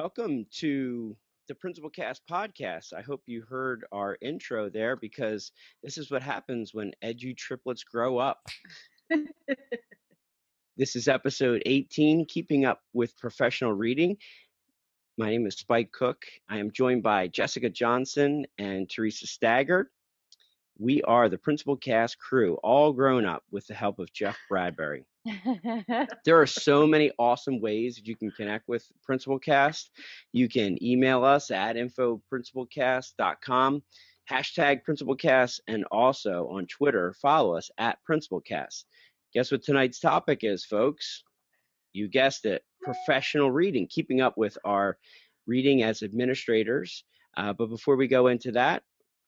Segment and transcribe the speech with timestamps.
[0.00, 1.16] Welcome to
[1.48, 2.92] the Principal Cast podcast.
[2.92, 5.50] I hope you heard our intro there because
[5.82, 8.46] this is what happens when edu triplets grow up.
[10.76, 14.16] this is episode 18, Keeping Up with Professional Reading.
[15.16, 16.22] My name is Spike Cook.
[16.48, 19.90] I am joined by Jessica Johnson and Theresa Stager.
[20.78, 25.06] We are the Principal Cast crew, all grown up with the help of Jeff Bradbury.
[26.24, 29.90] There are so many awesome ways that you can connect with Principal Cast.
[30.32, 33.82] You can email us at infoprincipalcast.com,
[34.30, 38.84] hashtag PrincipalCast, and also on Twitter, follow us at PrincipalCast.
[39.34, 41.22] Guess what tonight's topic is, folks?
[41.92, 44.98] You guessed it professional reading, keeping up with our
[45.46, 47.04] reading as administrators.
[47.36, 48.82] Uh, but before we go into that,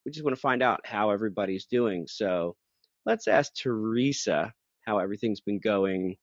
[0.05, 2.07] we just want to find out how everybody's doing.
[2.07, 2.57] So
[3.07, 4.53] let's ask Theresa
[4.91, 6.17] how everything's been going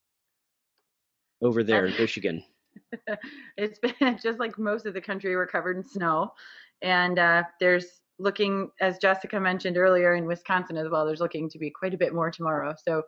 [1.42, 2.44] over there in Michigan.
[3.58, 6.34] it's been just like most of the country, we're covered in snow.
[6.82, 11.58] And uh, there's looking, as Jessica mentioned earlier, in Wisconsin as well, there's looking to
[11.58, 12.76] be quite a bit more tomorrow.
[12.86, 13.04] So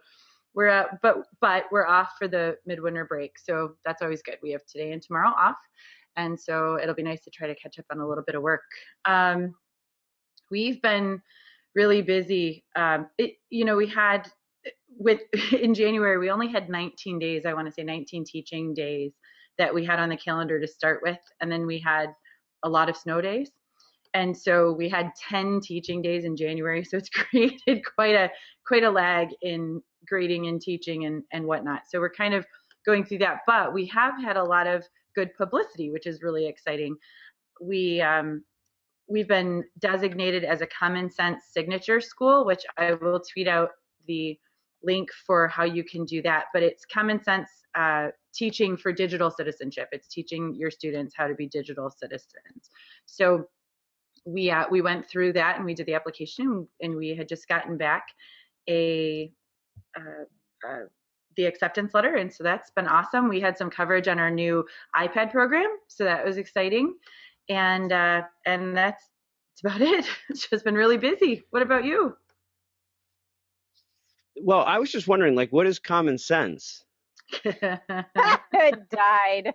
[0.54, 4.38] we're uh, but but we're off for the midwinter break, so that's always good.
[4.42, 5.60] We have today and tomorrow off,
[6.16, 8.42] and so it'll be nice to try to catch up on a little bit of
[8.42, 8.64] work.
[9.06, 9.54] Um,
[10.50, 11.22] we've been
[11.76, 12.64] really busy.
[12.76, 14.28] Um, it, you know, we had
[15.00, 17.46] with in January we only had 19 days.
[17.46, 19.14] I want to say 19 teaching days
[19.58, 22.14] that we had on the calendar to start with, and then we had
[22.64, 23.50] a lot of snow days.
[24.14, 26.84] And so we had 10 teaching days in January.
[26.90, 28.30] So it's created quite a
[28.68, 31.84] quite a lag in grading and teaching and, and whatnot.
[31.90, 32.46] So we're kind of
[32.86, 33.40] going through that.
[33.48, 34.84] But we have had a lot of
[35.16, 36.96] good publicity, which is really exciting.
[37.62, 38.44] We um,
[39.08, 43.72] we've been designated as a common sense signature school, which I will tweet out
[44.08, 44.38] the
[44.84, 46.46] link for how you can do that.
[46.54, 49.90] But it's common sense uh, teaching for digital citizenship.
[49.92, 52.70] It's teaching your students how to be digital citizens.
[53.06, 53.46] So
[54.26, 57.48] we uh, we went through that and we did the application and we had just
[57.48, 58.04] gotten back
[58.70, 59.32] a
[59.98, 60.86] uh, uh,
[61.38, 64.66] the acceptance letter and so that's been awesome we had some coverage on our new
[64.98, 66.94] ipad program so that was exciting
[67.50, 69.10] and uh, and that's,
[69.64, 70.06] that's about it.
[70.30, 71.44] It's just been really busy.
[71.50, 72.16] What about you?
[74.42, 76.84] Well, I was just wondering, like, what is common sense?
[77.44, 77.60] it
[78.90, 79.54] died.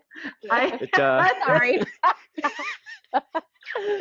[0.50, 1.28] I, it, uh...
[1.44, 1.82] Sorry.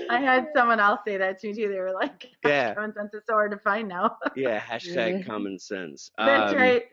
[0.10, 1.70] I had someone else say that to me too.
[1.70, 5.58] They were like, "Yeah, common sense is so hard to find now." yeah, hashtag common
[5.58, 6.12] sense.
[6.18, 6.84] That's um, right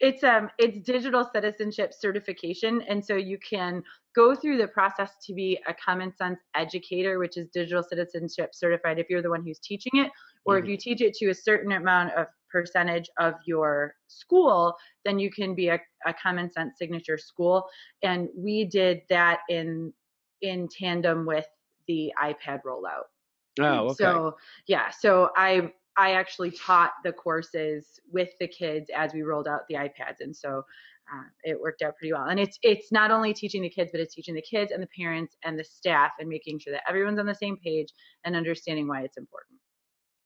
[0.00, 3.82] it's um it's digital citizenship certification and so you can
[4.14, 8.98] go through the process to be a common sense educator which is digital citizenship certified
[8.98, 10.10] if you're the one who's teaching it
[10.46, 10.64] or mm-hmm.
[10.64, 14.74] if you teach it to a certain amount of percentage of your school
[15.04, 17.64] then you can be a, a common sense signature school
[18.02, 19.92] and we did that in
[20.40, 21.46] in tandem with
[21.86, 23.04] the ipad rollout
[23.58, 23.94] Oh, okay.
[23.94, 24.36] So
[24.66, 29.62] yeah, so I I actually taught the courses with the kids as we rolled out
[29.68, 30.64] the iPads, and so
[31.12, 32.26] uh, it worked out pretty well.
[32.26, 34.88] And it's it's not only teaching the kids, but it's teaching the kids and the
[34.96, 37.88] parents and the staff, and making sure that everyone's on the same page
[38.24, 39.58] and understanding why it's important.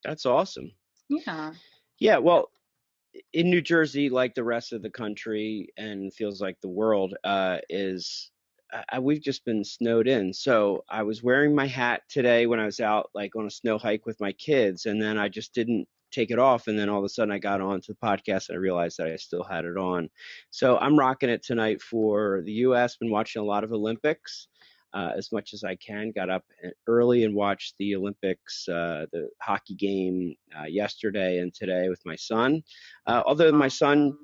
[0.05, 0.71] That's awesome.
[1.09, 1.53] Yeah.
[1.99, 2.19] Yeah.
[2.19, 2.51] Well,
[3.33, 7.59] in New Jersey, like the rest of the country, and feels like the world, uh,
[7.69, 8.31] is
[8.91, 10.33] I, we've just been snowed in.
[10.33, 13.79] So I was wearing my hat today when I was out like on a snow
[13.79, 16.69] hike with my kids, and then I just didn't take it off.
[16.69, 18.99] And then all of a sudden I got on to the podcast and I realized
[18.99, 20.09] that I still had it on.
[20.51, 22.97] So I'm rocking it tonight for the U.S.
[22.97, 24.49] Been watching a lot of Olympics.
[24.93, 26.13] Uh, as much as I can.
[26.13, 26.45] Got up
[26.87, 32.15] early and watched the Olympics, uh, the hockey game uh, yesterday and today with my
[32.15, 32.63] son.
[33.05, 34.17] Uh, although my son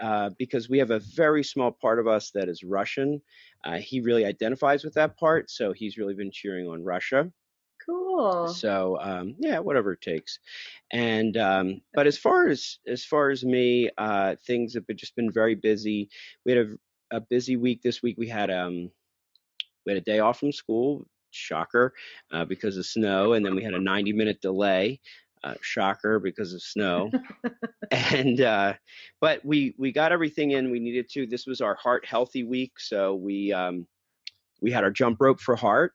[0.00, 3.20] uh, because we have a very small part of us that is Russian.
[3.64, 7.30] Uh, he really identifies with that part, so he's really been cheering on Russia.
[7.84, 8.48] Cool.
[8.48, 10.38] So um, yeah, whatever it takes.
[10.90, 15.16] And um, but as far as as far as me, uh, things have been, just
[15.16, 16.08] been very busy.
[16.44, 18.16] We had a, a busy week this week.
[18.18, 18.90] We had um
[19.84, 21.94] we had a day off from school shocker
[22.32, 25.00] uh, because of snow and then we had a 90 minute delay
[25.44, 27.10] uh, shocker because of snow.
[28.12, 28.74] and uh,
[29.20, 31.26] but we we got everything in we needed to.
[31.26, 33.86] This was our heart healthy week, so we um,
[34.60, 35.92] we had our jump rope for heart.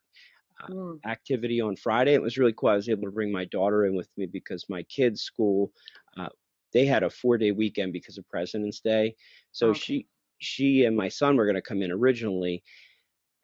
[0.64, 1.00] Uh, mm.
[1.08, 2.14] Activity on Friday.
[2.14, 2.70] It was really cool.
[2.70, 5.72] I was able to bring my daughter in with me because my kids' school
[6.18, 6.30] uh,
[6.74, 9.16] they had a four day weekend because of President's Day.
[9.52, 9.80] So okay.
[9.80, 12.64] she she and my son were going to come in originally,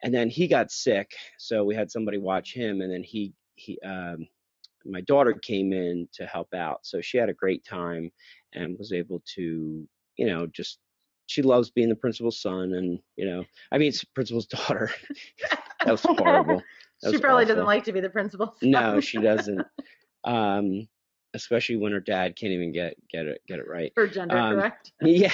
[0.02, 3.78] and then he got sick, so we had somebody watch him, and then he he
[3.80, 4.26] um,
[4.84, 6.80] my daughter came in to help out.
[6.82, 8.10] So she had a great time
[8.54, 9.86] and was able to,
[10.16, 10.78] you know, just
[11.26, 14.90] she loves being the principal's son and, you know, I mean, it's principal's daughter.
[15.84, 16.62] That was horrible.
[17.00, 17.54] That she was probably awful.
[17.54, 18.56] doesn't like to be the principal.
[18.60, 19.64] so- No, she doesn't.
[20.24, 20.88] Um,
[21.32, 23.92] especially when her dad can't even get get it get it right.
[23.94, 24.90] For gender Um, correct.
[25.02, 25.32] Yeah.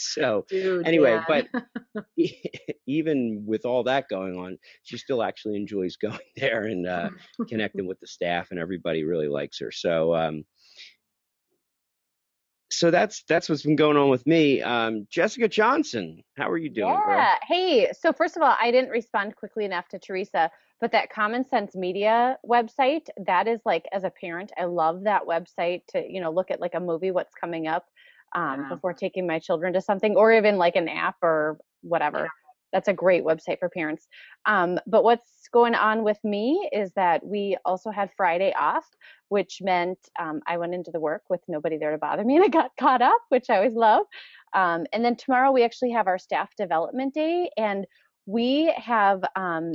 [0.00, 0.86] So Dude.
[0.86, 1.48] anyway, Dad.
[1.52, 2.04] but
[2.86, 7.10] even with all that going on, she still actually enjoys going there and uh,
[7.48, 9.70] connecting with the staff, and everybody really likes her.
[9.70, 10.44] So, um,
[12.72, 14.62] so that's that's what's been going on with me.
[14.62, 17.04] Um, Jessica Johnson, how are you doing, girl?
[17.08, 17.36] Yeah.
[17.46, 20.50] Hey, so first of all, I didn't respond quickly enough to Theresa,
[20.80, 25.26] but that Common Sense Media website, that is like as a parent, I love that
[25.26, 27.86] website to, you know, look at like a movie, what's coming up
[28.34, 28.68] um, Yeah.
[28.68, 32.30] before taking my children to something, or even like an app or whatever.
[32.72, 34.06] That's a great website for parents.
[34.46, 38.84] Um, but what's going on with me is that we also had Friday off,
[39.28, 42.44] which meant um, I went into the work with nobody there to bother me and
[42.44, 44.06] I got caught up, which I always love.
[44.54, 47.86] Um, and then tomorrow we actually have our staff development day, and
[48.26, 49.74] we have um,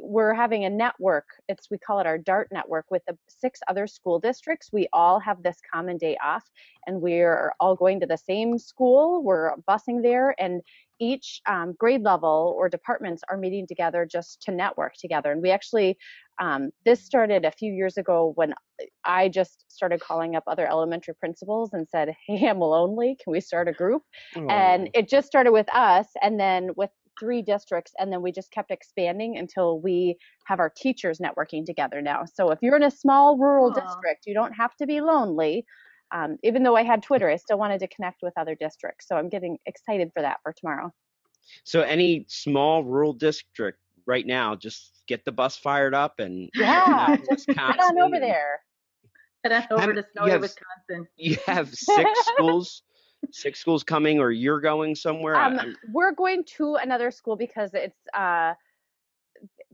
[0.00, 1.26] we're having a network.
[1.48, 4.70] It's we call it our DART network with the six other school districts.
[4.72, 6.44] We all have this common day off,
[6.86, 9.22] and we're all going to the same school.
[9.22, 10.62] We're busing there, and
[11.00, 15.32] each um, grade level or departments are meeting together just to network together.
[15.32, 15.96] And we actually
[16.40, 18.54] um, this started a few years ago when
[19.04, 23.16] I just started calling up other elementary principals and said, "Hey, I'm lonely.
[23.22, 24.02] Can we start a group?"
[24.50, 28.50] and it just started with us and then with three districts and then we just
[28.50, 30.16] kept expanding until we
[30.46, 32.24] have our teachers networking together now.
[32.34, 33.74] So if you're in a small rural Aw.
[33.74, 35.64] district you don't have to be lonely.
[36.12, 39.14] Um, even though i had twitter i still wanted to connect with other districts so
[39.16, 40.92] i'm getting excited for that for tomorrow.
[41.64, 47.16] So any small rural district right now, just get the bus fired up and Yeah,
[47.28, 48.60] just head on over there.
[49.44, 51.06] Head on over to snowy you have- Wisconsin.
[51.16, 52.82] You have six schools,
[53.30, 55.36] six schools coming, or you're going somewhere.
[55.36, 58.54] Um, we're going to another school because it's uh,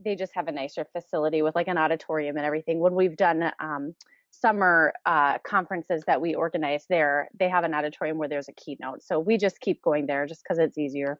[0.03, 2.79] they just have a nicer facility with like an auditorium and everything.
[2.79, 3.95] When we've done um,
[4.31, 9.03] summer uh, conferences that we organize there, they have an auditorium where there's a keynote.
[9.03, 11.19] So we just keep going there just because it's easier.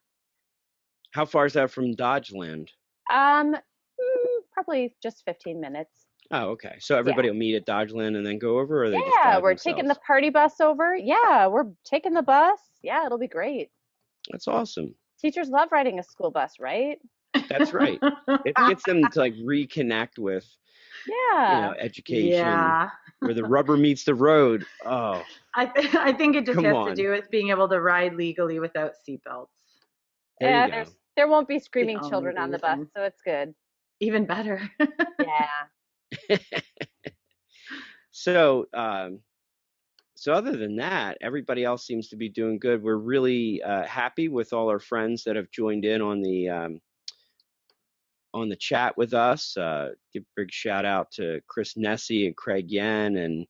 [1.11, 2.69] How far is that from Dodgeland?
[3.11, 6.06] Um, mm, probably just 15 minutes.
[6.31, 6.75] Oh, okay.
[6.79, 9.43] So everybody will meet at Dodgeland and then go over, or they just Yeah, drive
[9.43, 10.95] we're taking the party bus over.
[10.95, 12.59] Yeah, we're taking the bus.
[12.83, 13.69] Yeah, it'll be great.
[14.31, 14.93] That's awesome.
[15.21, 16.99] Teachers love riding a school bus, right?
[17.49, 17.97] That's right.
[18.45, 20.45] It gets them to like reconnect with
[21.07, 21.55] Yeah.
[21.55, 22.89] you know education, yeah.
[23.19, 24.65] where the rubber meets the road.
[24.85, 25.23] Oh,
[25.55, 26.87] I, th- I think it just Come has on.
[26.89, 29.47] to do with being able to ride legally without seatbelts.
[30.41, 33.21] there yeah, you there's there won't be screaming only children on the bus, so it's
[33.23, 33.53] good.
[34.01, 34.61] Even better.
[35.19, 35.47] Yeah.
[38.17, 39.19] So, um,
[40.15, 42.81] so other than that, everybody else seems to be doing good.
[42.81, 46.81] We're really uh, happy with all our friends that have joined in on the um,
[48.33, 49.55] on the chat with us.
[49.55, 53.45] Uh, give a big shout out to Chris Nesi and Craig Yen and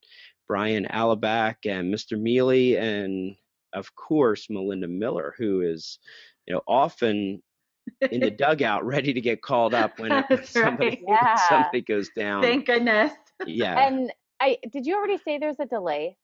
[0.50, 2.19] Brian Alaback and Mr.
[2.19, 3.38] Mealy and
[3.71, 5.97] of course Melinda Miller, who is
[6.45, 7.41] you know often
[8.12, 11.19] in the dugout ready to get called up when, it, when somebody right.
[11.23, 11.35] Yeah.
[11.50, 12.42] somebody goes down.
[12.42, 13.11] Thank goodness.
[13.45, 13.88] yeah.
[13.88, 16.18] And I did you already say there's a delay?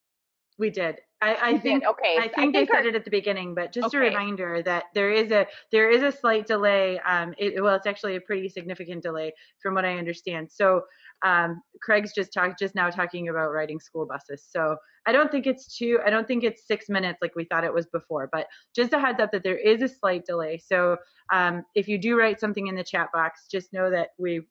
[0.58, 1.00] We did.
[1.24, 1.62] I, I You did?
[1.64, 2.18] think okay.
[2.20, 5.12] I think they our- said it at the beginning, but just a reminder that there
[5.12, 7.00] is a there is a slight delay.
[7.00, 10.52] Um, it, well, it's actually a pretty significant delay from what I understand.
[10.52, 10.82] So,
[11.26, 14.46] um, Craig's just talked just now talking about riding school buses.
[14.50, 14.76] So
[15.06, 16.00] I don't think it's two.
[16.06, 18.30] I don't think it's six minutes like we thought it was before.
[18.32, 20.58] But just a heads up that there is a slight delay.
[20.58, 20.98] So
[21.32, 24.42] um, if you do write something in the chat box, just know that we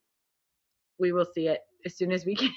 [0.99, 2.51] we will see it as soon as we can.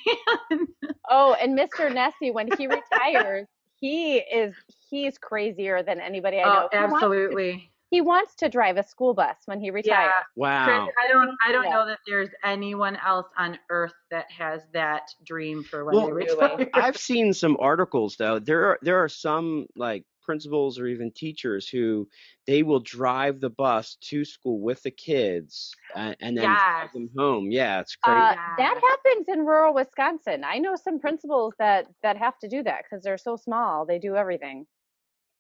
[1.10, 1.92] Oh, and Mr.
[1.94, 2.68] Nesi, when he
[3.02, 3.48] retires,
[3.86, 4.56] he is
[4.90, 6.60] he's crazier than anybody I oh, know.
[6.64, 7.72] oh, He wants- absolutely.
[7.92, 10.12] He wants to drive a school bus when he retires.
[10.18, 10.24] Yeah.
[10.36, 10.66] wow.
[10.66, 11.70] Chris, I don't I don't Yeah.
[11.76, 16.12] know that there's anyone else on earth that has that dream for when Well, they
[16.14, 16.36] really?
[16.66, 16.70] retire.
[16.74, 18.40] I've seen some articles though.
[18.40, 22.08] There are there are some like principals or even teachers who
[22.48, 27.10] they will drive the bus to school with the kids uh, and then drive them
[27.18, 27.52] home.
[27.52, 28.20] Yeah, it's crazy.
[28.20, 30.44] Uh, that happens in rural Wisconsin.
[30.44, 33.86] I know some principals that that have to do that because they're so small.
[33.86, 34.66] They do everything.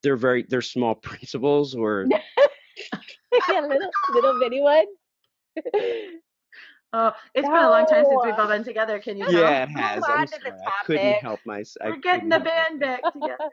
[0.03, 2.07] they're very they're small principals or
[3.49, 4.87] yeah, little little bitty ones.
[6.97, 8.99] Oh, it's been a long time since we've all been together.
[8.99, 9.75] Can you yeah, tell?
[9.75, 10.03] it has.
[10.07, 10.61] I'm on to the sorry.
[10.65, 11.89] I couldn't help myself.
[11.89, 13.49] We're getting the band back together.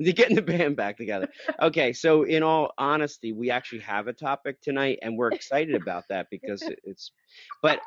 [0.04, 1.28] They're getting the band back together.
[1.60, 6.04] Okay, so in all honesty, we actually have a topic tonight, and we're excited about
[6.08, 7.12] that because it's.
[7.62, 7.80] But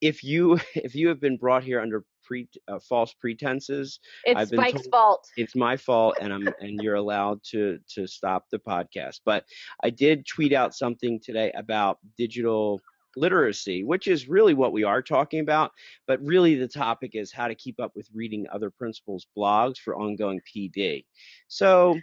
[0.00, 4.48] if you if you have been brought here under pre uh, false pretenses, It's I've
[4.48, 5.28] Spike's fault.
[5.36, 9.20] it's my fault, and I'm and you're allowed to to stop the podcast.
[9.24, 9.44] But
[9.82, 12.80] I did tweet out something today about digital
[13.18, 15.72] literacy, which is really what we are talking about.
[16.06, 19.96] But really, the topic is how to keep up with reading other principals' blogs for
[19.96, 21.04] ongoing PD.
[21.48, 21.98] So,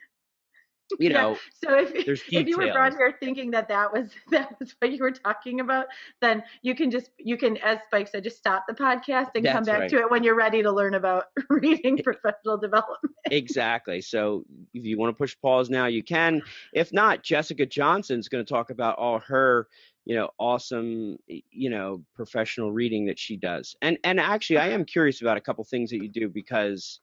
[0.99, 1.37] you know, yeah.
[1.63, 4.99] so if, if you were brought here thinking that that was that was what you
[4.99, 5.87] were talking about,
[6.21, 9.63] then you can just you can, as Spike said, just stop the podcast and come
[9.63, 9.89] back right.
[9.89, 13.13] to it when you're ready to learn about reading professional development.
[13.31, 14.01] exactly.
[14.01, 16.41] So if you want to push pause now, you can.
[16.73, 19.67] If not, Jessica Johnson's going to talk about all her,
[20.05, 23.75] you know, awesome, you know, professional reading that she does.
[23.81, 26.99] And and actually, I am curious about a couple things that you do because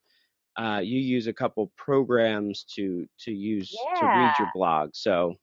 [0.57, 4.91] uh, you use a couple programs to to use to read your blog.
[4.95, 5.35] So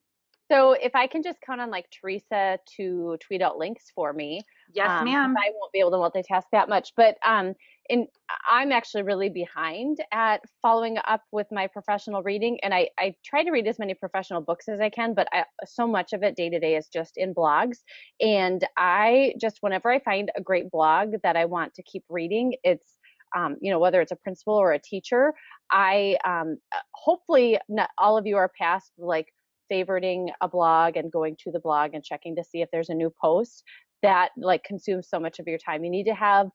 [0.51, 4.47] So if I can just count on like Theresa to tweet out links for me,
[4.73, 5.35] Yes, um, 'cause ma'am.
[5.37, 7.55] I won't be able to multitask that much, but um,
[7.91, 8.07] in
[8.49, 13.43] I'm actually really behind at following up with my professional reading, and I I try
[13.43, 16.37] to read as many professional books as I can, but I, so much of it
[16.37, 17.79] day to day is just in blogs,
[18.21, 22.55] and I just whenever I find a great blog that I want to keep reading,
[22.63, 22.97] it's
[23.37, 25.35] um, you know whether it's a principal or a teacher,
[25.73, 29.35] I um, uh, hopefully not all of you are past like
[29.71, 32.95] favoriting a blog and going to the blog and checking to see if there's a
[32.95, 33.65] new post
[34.03, 35.85] that like consumes so much of your time.
[35.85, 36.49] You need to have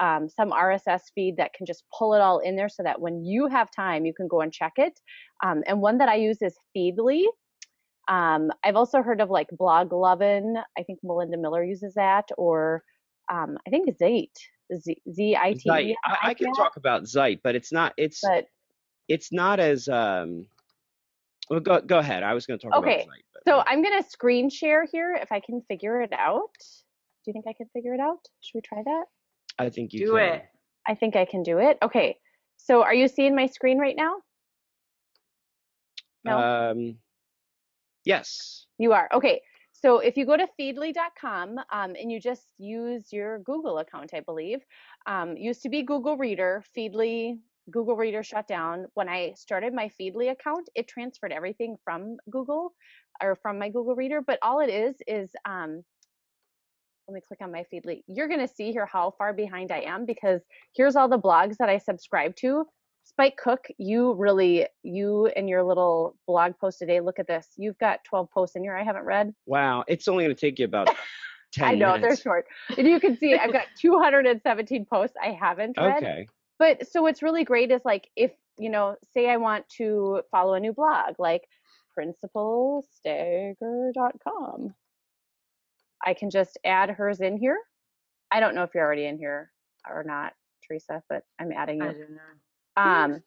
[0.00, 3.24] um, some RSS feed that can just pull it all in there so that when
[3.24, 4.98] you have time, you can go and check it.
[5.44, 7.24] Um, and one that I use is Feedly.
[8.08, 10.62] Um, I've also heard of like Bloglovin'.
[10.78, 12.82] I think Melinda Miller uses that, or
[13.30, 14.30] um, I think Zite,
[14.74, 15.96] Z Z I T E.
[16.04, 18.46] I, I can talk about Zite, but it's not it's But
[19.08, 20.46] it's not as um.
[21.48, 22.22] Well, go go ahead.
[22.22, 23.24] I was going to talk Okay, about Zite.
[23.34, 26.50] But, so I'm gonna screen share here if I can figure it out.
[26.58, 28.26] Do you think I can figure it out?
[28.40, 29.04] Should we try that?
[29.58, 30.34] I think you can Do can.
[30.34, 30.44] it.
[30.86, 31.78] I think I can do it.
[31.82, 32.16] Okay.
[32.56, 34.16] So are you seeing my screen right now?
[36.24, 36.38] No.
[36.38, 36.98] Um,
[38.04, 38.66] yes.
[38.78, 39.08] You are.
[39.12, 39.42] Okay.
[39.72, 44.20] So if you go to feedly.com um, and you just use your Google account, I
[44.20, 44.60] believe,
[45.06, 47.38] um, used to be Google Reader, Feedly,
[47.70, 48.86] Google Reader shut down.
[48.94, 52.74] When I started my Feedly account, it transferred everything from Google
[53.20, 54.20] or from my Google Reader.
[54.20, 55.82] But all it is is, um,
[57.08, 58.02] let me click on my Feedly.
[58.06, 60.40] You're going to see here how far behind I am because
[60.74, 62.64] here's all the blogs that I subscribe to.
[63.04, 67.48] Spike Cook, you really, you and your little blog post today, look at this.
[67.56, 69.34] You've got 12 posts in here I haven't read.
[69.46, 69.82] Wow.
[69.88, 70.88] It's only going to take you about
[71.52, 72.46] ten I know they're short.
[72.78, 76.02] And you can see I've got 217 posts I haven't read.
[76.02, 76.26] Okay.
[76.58, 80.54] But so what's really great is like if, you know, say I want to follow
[80.54, 81.42] a new blog, like
[81.98, 84.74] principalstager.com.
[86.04, 87.58] I can just add hers in here.
[88.30, 89.50] I don't know if you're already in here
[89.88, 90.32] or not,
[90.66, 91.84] Theresa, but I'm adding you.
[91.84, 92.82] I don't know.
[92.82, 93.22] Um,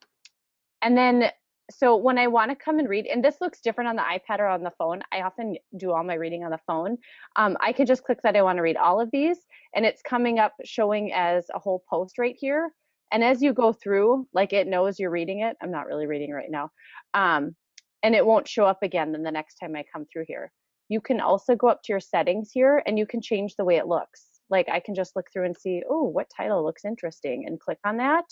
[0.82, 1.32] and then,
[1.72, 4.40] so when I want to come and read, and this looks different on the iPad
[4.40, 6.98] or on the phone, I often do all my reading on the phone.
[7.36, 9.38] Um, I can just click that I want to read all of these,
[9.76, 12.72] and it's coming up showing as a whole post right here.
[13.12, 15.56] And as you go through, like it knows you're reading it.
[15.62, 16.70] I'm not really reading right now.
[17.14, 17.56] Um,
[18.04, 20.52] and it won't show up again then the next time I come through here.
[20.90, 23.78] You can also go up to your settings here and you can change the way
[23.78, 24.26] it looks.
[24.50, 27.80] Like I can just look through and see, oh, what title looks interesting and click
[27.84, 28.26] on that.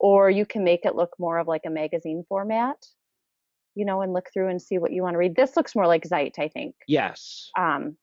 [0.00, 2.76] Or you can make it look more of like a magazine format
[3.74, 5.36] you know and look through and see what you want to read.
[5.36, 6.74] This looks more like Zite, i think.
[6.86, 7.50] Yes.
[7.58, 7.96] um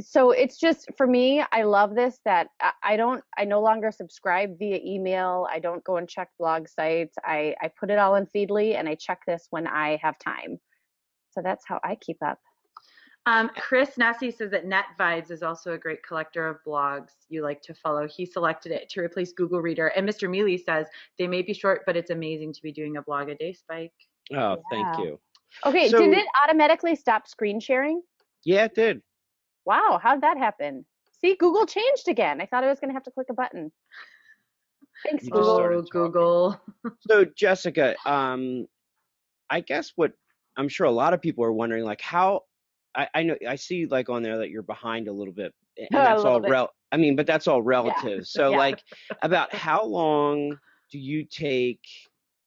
[0.00, 3.90] so it's just for me i love this that I, I don't i no longer
[3.92, 5.46] subscribe via email.
[5.50, 7.14] I don't go and check blog sites.
[7.24, 10.58] I i put it all in feedly and i check this when i have time.
[11.32, 12.38] So that's how i keep up
[13.26, 17.42] Um, Chris Nesi says that Net Vibes is also a great collector of blogs you
[17.42, 18.08] like to follow.
[18.08, 19.88] He selected it to replace Google Reader.
[19.88, 20.28] And Mr.
[20.28, 20.86] Mealy says
[21.18, 23.92] they may be short, but it's amazing to be doing a blog a day, Spike.
[24.34, 25.20] Oh, thank you.
[25.66, 28.00] okay So- did it automatically stop screen sharing
[28.44, 29.02] Yeah, it did.
[29.66, 30.84] wow how'd that happen
[31.20, 33.72] see google changed again i thought i was going to have to click a button
[35.04, 35.82] thanks You google Oh.
[35.82, 36.60] Google.
[37.00, 38.66] So, Jessica, um,
[39.50, 40.12] I guess what
[40.56, 42.42] I'm sure a lot of people are wondering, like, how
[42.94, 46.06] I, I know I see like on there that you're behind a little bit, and
[46.06, 46.50] that's all bit.
[46.50, 46.70] rel.
[46.92, 48.26] I mean, but that's all relative.
[48.26, 48.58] So, Yeah.
[48.58, 48.82] like,
[49.22, 50.58] about how long
[50.90, 51.80] do you take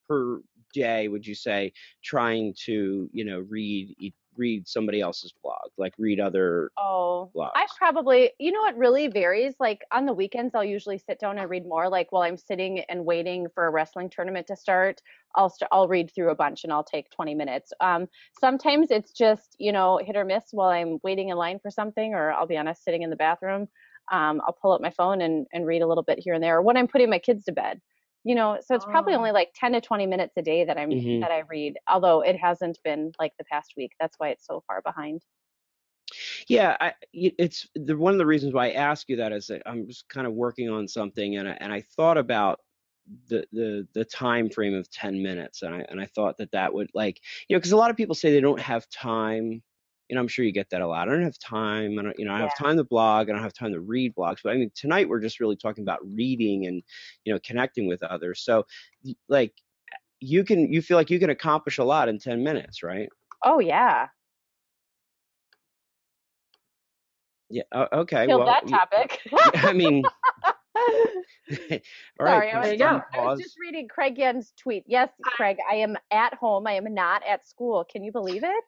[0.07, 0.41] per
[0.73, 1.07] day?
[1.07, 1.71] Would you say
[2.03, 3.95] trying to, you know, read
[4.37, 9.55] read somebody else's blog, like read other Oh, I probably, you know, it really varies.
[9.59, 11.87] Like on the weekends, I'll usually sit down and read more.
[11.87, 14.99] Like while I'm sitting and waiting for a wrestling tournament to start,
[15.35, 17.73] I'll st- I'll read through a bunch and I'll take 20 minutes.
[17.79, 18.07] Um,
[18.39, 22.15] sometimes it's just, you know, hit or miss while I'm waiting in line for something,
[22.15, 23.67] or I'll be honest, sitting in the bathroom.
[24.11, 26.57] Um, I'll pull up my phone and and read a little bit here and there.
[26.57, 27.81] Or when I'm putting my kids to bed,
[28.23, 29.15] you know, so it's probably Oh.
[29.15, 31.23] only like 10 to 20 minutes a day that I'm Mhm.
[31.23, 31.77] that I read.
[31.89, 33.93] Although it hasn't been like the past week.
[33.99, 35.23] That's why it's so far behind.
[36.47, 39.61] Yeah, I, it's the one of the reasons why I ask you that is that
[39.65, 42.59] I'm just kind of working on something, and I, and I thought about
[43.27, 46.73] the the the time frame of 10 minutes, and I and I thought that that
[46.73, 49.63] would like you know because a lot of people say they don't have time.
[50.09, 51.07] You know, I'm sure you get that a lot.
[51.07, 51.97] I don't have time.
[51.97, 52.43] I don't, you know, I Yeah.
[52.43, 53.29] have time to blog.
[53.29, 54.39] I don't have time to read blogs.
[54.43, 56.83] But I mean, tonight we're just really talking about reading and
[57.25, 58.41] you know connecting with others.
[58.43, 58.65] So,
[59.29, 59.53] like,
[60.19, 63.09] you can you feel like you can accomplish a lot in 10 minutes, right?
[63.43, 64.07] Oh yeah.
[67.49, 67.63] Yeah.
[67.71, 68.27] o- Okay.
[68.27, 69.19] Killed well, that topic.
[69.55, 70.05] I mean,
[72.19, 72.53] all Sorry, right.
[72.53, 73.19] I was, There you press go.
[73.19, 74.83] I was just reading Craig Yen's tweet.
[74.87, 76.67] Yes, Craig, I am at home.
[76.67, 77.85] I am not at school.
[77.89, 78.63] Can you believe it?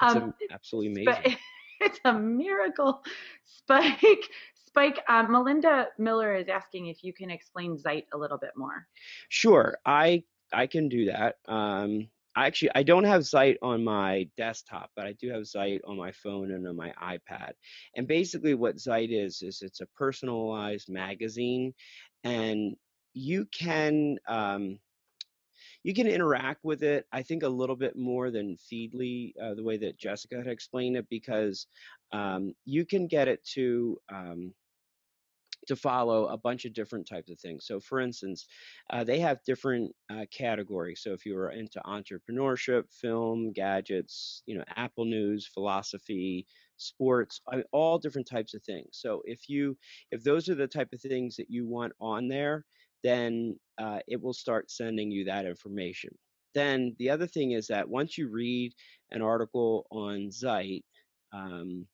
[0.00, 1.36] It's Um, absolutely But amazing.
[1.80, 3.02] it's a miracle.
[3.44, 8.52] Spike, Spike, um, Melinda Miller is asking if you can explain Zite a little bit
[8.56, 8.86] more.
[9.28, 11.36] Sure, I I can do that.
[11.46, 15.80] Um, I actually I don't have Zite on my desktop, but I do have Zite
[15.86, 17.52] on my phone and on my iPad.
[17.94, 21.74] And basically, what Zite is is it's a personalized magazine,
[22.24, 22.76] and
[23.14, 24.78] you can um,
[25.82, 27.06] you can interact with it.
[27.12, 30.96] I think a little bit more than Feedly, uh, the way that Jessica had explained
[30.96, 31.66] it, because
[32.12, 34.54] um, you can get it to um,
[35.66, 37.66] to follow a bunch of different types of things.
[37.66, 38.46] So, for instance,
[38.90, 41.00] uh, they have different uh, categories.
[41.02, 47.56] So, if you are into entrepreneurship, film, gadgets, you know, Apple News, philosophy, sports, I
[47.56, 48.90] mean, all different types of things.
[48.92, 49.76] So, if you
[50.10, 52.64] if those are the type of things that you want on there,
[53.02, 56.10] then uh, it will start sending you that information.
[56.54, 58.72] Then the other thing is that once you read
[59.10, 60.82] an article on Zite,
[61.32, 61.86] um,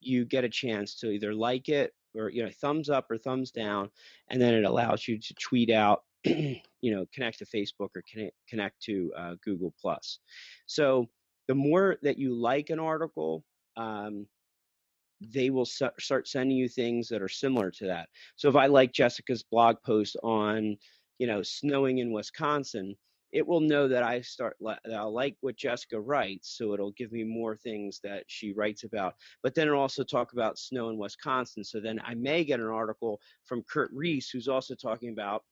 [0.00, 3.50] you get a chance to either like it or you know thumbs up or thumbs
[3.50, 3.90] down
[4.28, 8.34] and then it allows you to tweet out you know connect to facebook or connect,
[8.48, 10.18] connect to uh, google plus
[10.66, 11.08] so
[11.48, 13.44] the more that you like an article
[13.76, 14.26] um,
[15.32, 18.92] they will start sending you things that are similar to that so if i like
[18.92, 20.76] jessica's blog post on
[21.18, 22.94] you know snowing in wisconsin
[23.32, 27.12] it will know that i start that i like what jessica writes so it'll give
[27.12, 30.98] me more things that she writes about but then it'll also talk about snow in
[30.98, 31.64] Wisconsin.
[31.64, 35.44] So then I may get an article from Kurt Reese who's also talking about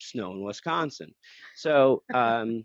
[0.00, 1.14] snow in Wisconsin.
[1.56, 2.64] So um,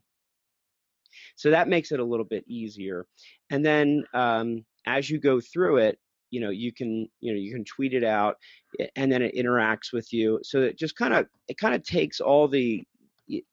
[1.35, 3.05] so that makes it a little bit easier.
[3.49, 5.99] And then um, as you go through it,
[6.29, 8.37] you know you can you know you can tweet it out
[8.95, 10.39] and then it interacts with you.
[10.43, 12.83] So it just kind of it kind of takes all the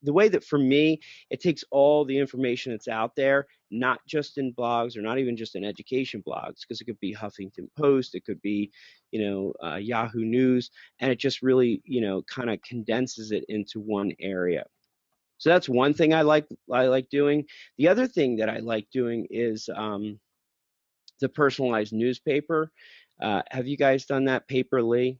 [0.01, 4.37] the way that for me it takes all the information that's out there not just
[4.37, 8.15] in blogs or not even just in education blogs because it could be huffington post
[8.15, 8.71] it could be
[9.11, 13.45] you know uh, yahoo news and it just really you know kind of condenses it
[13.49, 14.65] into one area.
[15.39, 17.45] So that's one thing i like i like doing.
[17.77, 20.19] The other thing that i like doing is um,
[21.19, 22.71] the personalized newspaper
[23.21, 25.19] uh, have you guys done that Paper.li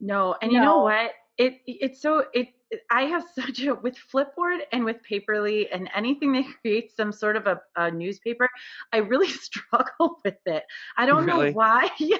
[0.00, 1.12] No, and you know what?
[1.38, 2.48] It it's so it
[2.90, 7.36] I have such a with Flipboard and with Paper.li and anything that creates some sort
[7.36, 8.48] of a, a newspaper,
[8.92, 10.64] I really struggle with it.
[10.96, 11.26] I don't Really?
[11.26, 11.90] know why.
[11.98, 12.16] Yeah,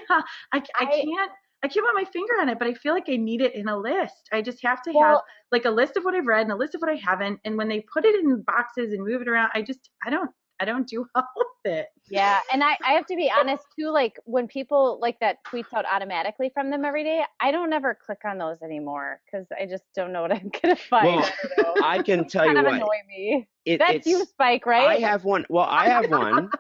[0.53, 1.31] I I I- can't
[1.65, 3.69] I can't put my finger on it, but I feel like I need it in
[3.69, 4.29] a list.
[4.33, 5.19] I just have to have
[5.53, 7.41] like a list of what I've read and a list of what I haven't.
[7.45, 10.31] And when they put it in boxes and move it around, I just I don't
[10.63, 11.89] I don't do well with it.
[12.09, 13.91] yeah, and I, I have to be honest too.
[13.91, 17.99] Like when people like that tweets out automatically from them every day, I don't ever
[18.07, 21.07] click on those anymore because I just don't know what I'm gonna find.
[21.17, 21.31] Well,
[21.83, 23.49] I i can tell you kind of what annoy me.
[23.65, 24.89] it, That's it's, you, Spike, right?
[24.89, 26.51] i have one well i have one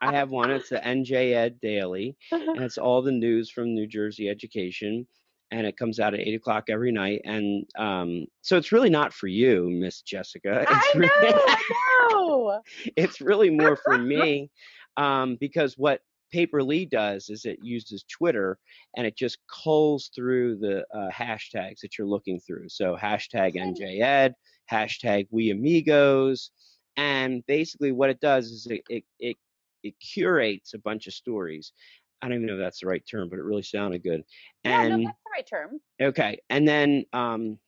[0.00, 3.86] i have one it's the nj ed daily and it's all the news from new
[3.86, 5.06] jersey education
[5.50, 9.12] and it comes out at eight o'clock every night and um, so it's really not
[9.12, 12.60] for you miss jessica it's I know, really, I know.
[12.96, 14.50] it's really more for me
[14.96, 18.58] um, because what Paper.li does is it uses Twitter
[18.96, 22.68] and it just culls through the uh, hashtags that you're looking through.
[22.68, 24.34] So hashtag NJEd,
[24.70, 26.50] hashtag We Amigos,
[26.96, 29.36] and basically what it does is it it it,
[29.82, 31.72] it curates a bunch of stories.
[32.22, 34.22] I don't even know if that's the right term, but it really sounded good.
[34.64, 35.80] Yeah, no, And that's the right term.
[36.00, 37.58] Okay, and then um,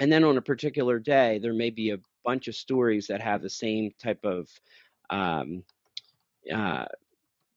[0.00, 3.42] and then on a particular day, there may be a bunch of stories that have
[3.42, 4.48] the same type of
[5.10, 5.62] um,
[6.52, 6.86] uh,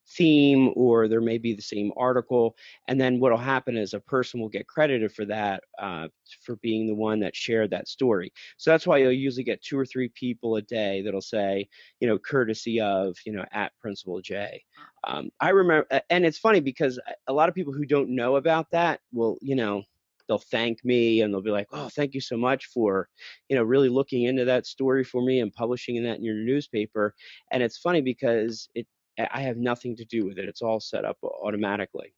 [0.08, 2.56] theme, or there may be the same article.
[2.88, 6.08] And then what'll happen is a person will get credited for that uh,
[6.42, 8.32] for being the one that shared that story.
[8.58, 11.68] So that's why you'll usually get two or three people a day that'll say,
[12.00, 14.64] you know, courtesy of, you know, at Principal J.
[15.06, 18.72] Um, I remember, and it's funny because a lot of people who don't know about
[18.72, 19.84] that will, you know,
[20.28, 23.10] they'll thank me and they'll be like, "Oh, thank you so much for,
[23.50, 27.14] you know, really looking into that story for me and publishing that in your newspaper."
[27.52, 28.88] And it's funny because it
[29.18, 30.50] I have nothing to do with it.
[30.50, 32.14] It's all set up automatically.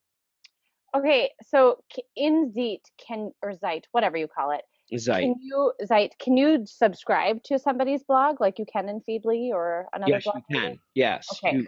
[0.96, 1.84] Okay, so
[2.16, 4.62] in Zeet can or Zeit, whatever you call it,
[4.98, 5.24] Zeit.
[5.24, 9.88] can you Zeit, can you subscribe to somebody's blog like you can in Feedly or
[9.94, 10.38] another Yes, blog?
[10.50, 10.80] you can.
[10.94, 11.58] Yes, Okay.
[11.58, 11.68] you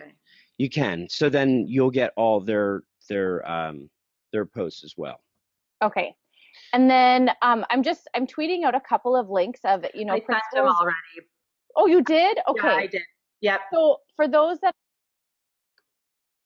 [0.57, 1.09] you can.
[1.09, 3.89] So then you'll get all their their um
[4.31, 5.19] their posts as well.
[5.83, 6.15] Okay.
[6.73, 10.13] And then um, I'm just I'm tweeting out a couple of links of you know
[10.13, 10.97] I sent them already.
[11.75, 12.39] Oh, you did?
[12.47, 12.67] Okay.
[12.67, 13.01] Yeah, I did.
[13.41, 13.61] Yep.
[13.73, 14.73] So for those that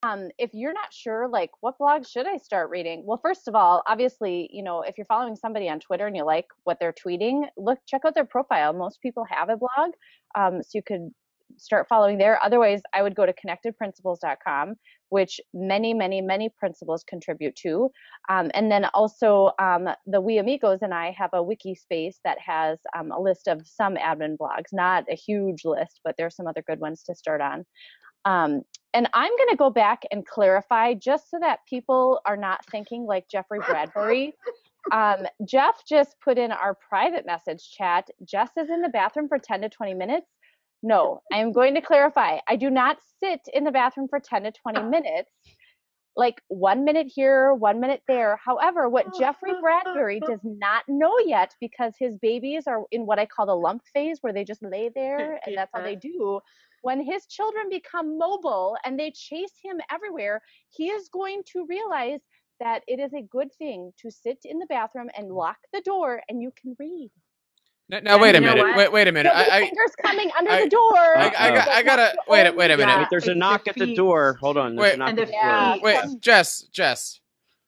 [0.04, 3.04] um if you're not sure like what blog should I start reading?
[3.06, 6.24] Well, first of all, obviously, you know, if you're following somebody on Twitter and you
[6.26, 8.74] like what they're tweeting, look check out their profile.
[8.74, 9.92] Most people have a blog.
[10.36, 11.12] Um so you could
[11.58, 12.44] start following there.
[12.44, 14.76] Otherwise, I would go to connectedprincipals.com,
[15.10, 17.92] which many, many, many principals contribute to.
[18.30, 22.38] Um, and then also, um, the We Amigos and I have a wiki space that
[22.40, 26.48] has um, a list of some admin blogs, not a huge list, but there's some
[26.48, 27.66] other good ones to start on.
[28.26, 28.62] Um,
[28.94, 33.06] and I'm going to go back and clarify just so that people are not thinking
[33.06, 34.34] like Jeffrey Bradbury.
[34.92, 38.10] Um, Jeff just put in our private message chat.
[38.26, 40.28] Jess is in the bathroom for 10 to 20 minutes.
[40.84, 42.40] No, I am going to clarify.
[42.50, 45.30] I do not sit in the bathroom for 10 to 20 minutes,
[46.16, 48.40] like one minute here, one minute there.
[48.44, 53.28] However, what Jeffrey Bradbury does not know yet, because his babies are in what I
[53.28, 56.42] call the lump phase, where they just lay there and that's how they do.
[56.82, 62.22] When his children become mobile and they chase him everywhere, he is going to realize
[62.60, 65.36] that it is a good thing to sit in the bathroom and mm.
[65.36, 67.12] lock the door and you can read.
[67.90, 68.78] Now, now wait a you know minute.
[68.78, 69.34] Wait, wait a minute.
[69.34, 71.18] There'll be I, I, fingers coming under I- the door.
[71.18, 72.48] I, I, got, I gotta wait.
[72.48, 72.92] a- Wait a minute.
[72.92, 73.00] Yeah.
[73.00, 74.38] Wait, there's a knock at the door.
[74.40, 74.76] Hold on.
[74.76, 74.94] Wait.
[74.94, 75.34] a knock the the door.
[75.34, 75.78] Yeah.
[75.82, 77.20] Wait, Jess, Jess,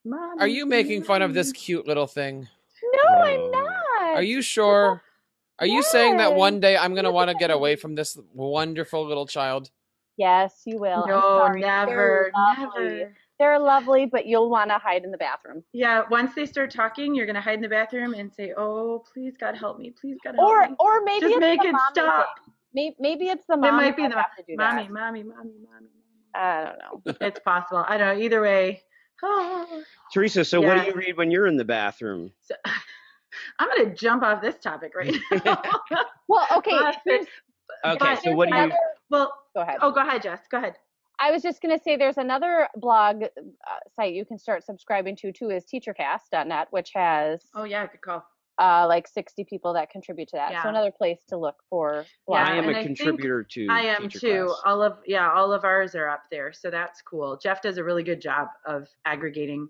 [0.05, 2.47] Mommy, are you making fun of this cute little thing?
[2.93, 4.15] No, I'm not.
[4.15, 5.01] Are you sure?
[5.59, 9.05] Are you saying that one day I'm gonna want to get away from this wonderful
[9.05, 9.69] little child?
[10.17, 11.03] Yes, you will.
[11.03, 13.13] I'm No, never, They're never.
[13.39, 15.63] They're lovely, but you'll want to hide in the bathroom.
[15.73, 19.35] Yeah, once they start talking, you're gonna hide in the bathroom and say, "Oh, please,
[19.37, 19.93] God, help me!
[19.99, 22.39] Please, God, help Or, me!" or maybe Just it's make the it mommy stop.
[22.73, 23.73] Maybe, maybe it's the mom.
[23.73, 24.91] It might be the have to do mommy, that.
[24.91, 25.87] mommy, mommy, mommy, mommy.
[26.35, 27.15] I don't know.
[27.21, 27.83] It's possible.
[27.87, 28.23] I don't know.
[28.23, 28.81] Either way.
[30.13, 32.31] Theresa, so what do you read when you're in the bathroom?
[32.41, 32.55] So,
[33.59, 35.15] I'm gonna jump off this topic right
[35.45, 35.61] now.
[36.27, 36.77] Well, okay.
[37.05, 37.27] But-
[37.85, 38.71] Okay, But so what do you?
[39.09, 39.77] well, Go ahead.
[39.81, 40.41] oh, go ahead, Jess.
[40.49, 40.75] Go ahead.
[41.19, 43.27] I was just going to say there's another blog uh,
[43.95, 48.23] site you can start subscribing to too is teachercast.net, which has Oh yeah, good call.
[48.59, 50.51] uh, like 60 people that contribute to that.
[50.51, 50.63] Yeah.
[50.63, 52.35] So another place to look for blogs.
[52.35, 53.67] Yeah, I am and a I contributor to.
[53.69, 54.45] I am too.
[54.47, 54.61] Class.
[54.65, 57.37] All of yeah, all of ours are up there, so that's cool.
[57.41, 59.67] Jeff does a really good job of aggregating.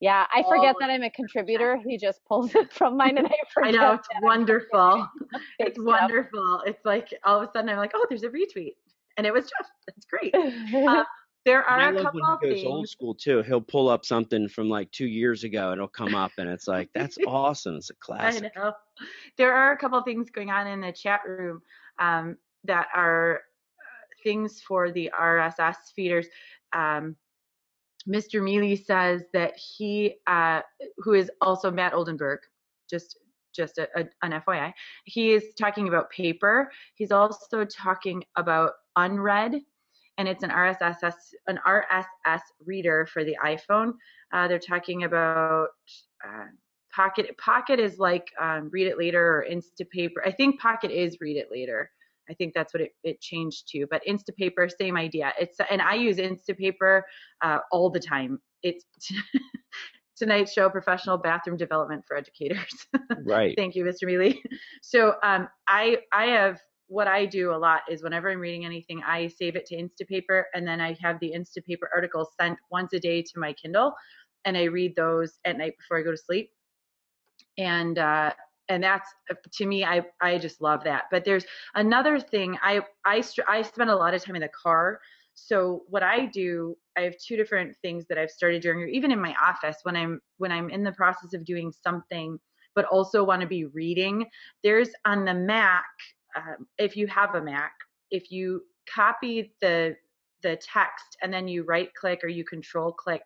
[0.00, 1.78] Yeah, I forget of that I'm a contributor.
[1.86, 3.72] He just pulls it from mine, and I I forget.
[3.72, 5.08] know it's wonderful.
[5.58, 6.00] It's Jeff.
[6.00, 6.62] wonderful.
[6.66, 8.74] It's like all of a sudden I'm like, oh, there's a retweet,
[9.16, 10.34] and it was just, That's great.
[10.86, 11.04] Uh,
[11.44, 12.90] there And I are a love couple when of he goes old things.
[12.90, 13.42] school too.
[13.42, 16.68] He'll pull up something from like two years ago, and it'll come up, and it's
[16.68, 17.76] like that's awesome.
[17.76, 18.44] It's a I classic.
[18.56, 18.72] I know.
[19.36, 21.62] There are a couple of things going on in the chat room
[21.98, 26.28] um, that are uh, things for the RSS feeders.
[26.72, 27.16] Um,
[28.08, 28.42] Mr.
[28.42, 30.60] Mealy says that he, uh,
[30.98, 32.40] who is also Matt Oldenburg,
[32.88, 33.18] just
[33.54, 34.72] just a, a, an FYI,
[35.04, 36.70] he is talking about paper.
[36.94, 39.60] He's also talking about unread,
[40.18, 41.14] and it's an RSS
[41.46, 43.92] an RSS reader for the iPhone.
[44.32, 45.68] Uh, they're talking about
[46.24, 46.44] uh,
[46.94, 47.36] Pocket.
[47.38, 50.24] Pocket is like um, Read It Later or Instapaper.
[50.24, 51.90] I think Pocket is Read It Later.
[52.28, 53.86] I think that's what it, it changed to.
[53.90, 55.32] But Instapaper, same idea.
[55.38, 57.02] It's and I use Instapaper
[57.42, 58.40] uh, all the time.
[58.62, 58.84] It's
[60.16, 62.86] tonight's show, professional bathroom development for educators.
[63.24, 63.54] Right.
[63.56, 64.04] Thank you, Mr.
[64.04, 64.40] Mealy.
[64.82, 69.02] So um, I I have what I do a lot is whenever I'm reading anything,
[69.04, 73.00] I save it to Instapaper, and then I have the Instapaper articles sent once a
[73.00, 73.92] day to my Kindle,
[74.44, 76.50] and I read those at night before I go to sleep.
[77.58, 78.32] And uh,
[78.68, 79.10] and that's
[79.54, 81.04] to me, I I just love that.
[81.10, 82.58] But there's another thing.
[82.62, 85.00] I I I spend a lot of time in the car.
[85.34, 89.12] So what I do, I have two different things that I've started doing, or even
[89.12, 92.38] in my office when I'm when I'm in the process of doing something,
[92.74, 94.26] but also want to be reading.
[94.62, 95.84] There's on the Mac,
[96.36, 97.72] um, if you have a Mac,
[98.10, 99.96] if you copy the
[100.42, 103.22] the text and then you right click or you control click,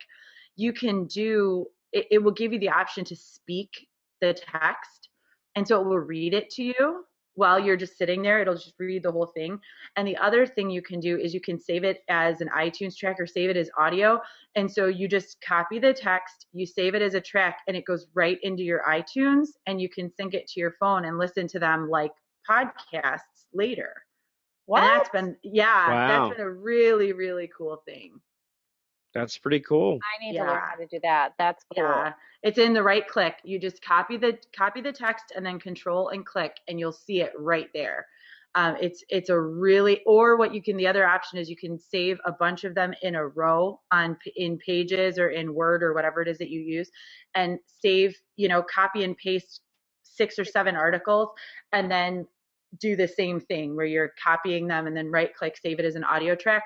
[0.55, 3.87] you can do it, it will give you the option to speak
[4.21, 5.09] the text
[5.55, 8.75] and so it will read it to you while you're just sitting there it'll just
[8.79, 9.59] read the whole thing
[9.95, 12.95] and the other thing you can do is you can save it as an itunes
[12.97, 14.19] track or save it as audio
[14.55, 17.85] and so you just copy the text you save it as a track and it
[17.85, 21.47] goes right into your itunes and you can sync it to your phone and listen
[21.47, 22.11] to them like
[22.49, 24.05] podcasts later
[24.65, 24.83] What?
[24.83, 26.07] And that's been yeah, Wow.
[26.07, 28.21] that's been a really really cool thing.
[29.13, 29.99] That's pretty cool.
[30.01, 31.33] I need to learn how to do that.
[31.37, 31.83] That's cool.
[31.83, 33.35] Yeah, it's in the right click.
[33.43, 37.21] You just copy the copy the text and then control and click, and you'll see
[37.21, 38.07] it right there.
[38.55, 41.77] Um, it's it's a really or what you can the other option is you can
[41.77, 45.93] save a bunch of them in a row on in pages or in Word or
[45.93, 46.89] whatever it is that you use,
[47.35, 49.61] and save you know copy and paste
[50.03, 51.29] six or seven articles,
[51.71, 52.27] and then
[52.79, 55.95] do the same thing where you're copying them and then right click save it as
[55.95, 56.63] an audio track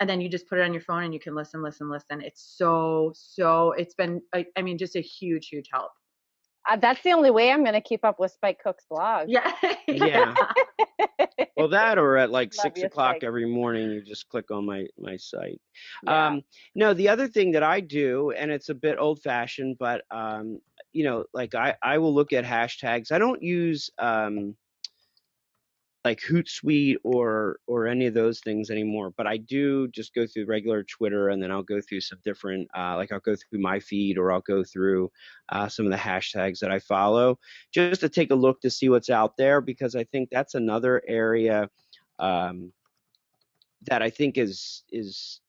[0.00, 2.20] and then you just put it on your phone and you can listen listen listen
[2.22, 5.92] it's so so it's been I, I mean just a huge huge help
[6.68, 9.28] Uh, that's the only way I'm going to keep up with Spike Cook's blog.
[9.28, 9.52] yeah
[9.86, 10.34] Yeah.
[11.56, 13.24] Well, that or at like Love six o'clock Spike.
[13.24, 15.60] every morning, you just click on my my site.
[16.02, 16.28] Yeah.
[16.28, 16.42] Um,
[16.74, 20.60] no, the other thing that I do, and it's a bit old fashioned, but um,
[20.92, 23.12] you know, like I I will look at hashtags.
[23.12, 24.56] I don't use um
[26.04, 30.46] like Hootsuite or or any of those things anymore, but I do just go through
[30.46, 33.80] regular Twitter, and then I'll go through some different, uh, like I'll go through my
[33.80, 35.10] feed, or I'll go through
[35.50, 37.38] uh, some of the hashtags that I follow,
[37.72, 41.02] just to take a look to see what's out there, because I think that's another
[41.06, 41.68] area
[42.18, 42.72] um,
[43.82, 45.40] that I think is is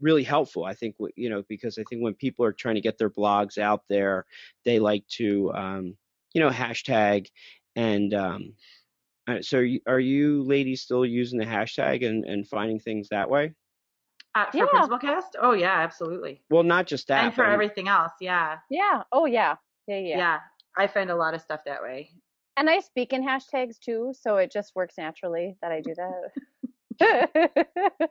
[0.00, 0.64] really helpful.
[0.64, 3.56] I think you know because I think when people are trying to get their blogs
[3.56, 4.26] out there,
[4.66, 5.96] they like to um,
[6.34, 7.28] you know hashtag
[7.76, 8.52] and um,
[9.28, 13.28] uh, so you, are you ladies still using the hashtag and, and finding things that
[13.30, 13.52] way?
[14.34, 14.66] uh, for Yeah.
[14.66, 17.24] principal cast oh yeah absolutely Well, not just that.
[17.24, 18.58] and for but everything else yeah.
[18.70, 19.02] yeah.
[19.12, 19.56] Oh, yeah.
[19.86, 20.16] Yeah, yeah.
[20.18, 20.38] yeah
[20.76, 22.10] i find a lot of stuff that way
[22.56, 26.30] And I speak in hashtags too, so it just works naturally that I do that.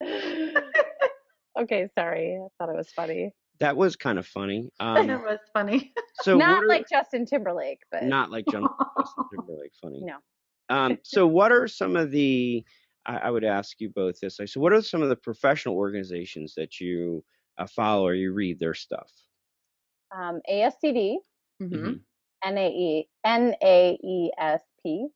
[1.60, 2.36] okay, sorry.
[2.36, 3.32] I thought it was funny.
[3.60, 4.68] that was kind of funny.
[4.80, 9.24] that Um, was funny so Not are- like Justin Timberlake, but not like Jum- Justin
[9.32, 10.00] Timberlake funny.
[10.02, 10.16] No.
[10.68, 12.64] Um, so what are some of the?
[13.06, 14.38] I, I would ask you both this.
[14.38, 17.24] Like, so what are some of the professional organizations that you
[17.58, 19.10] uh, follow or you read their stuff?
[20.10, 21.16] um, ASCD,
[21.60, 22.00] Mhm.
[22.42, 22.54] Mhm.
[22.54, 25.10] NAE, NAESP.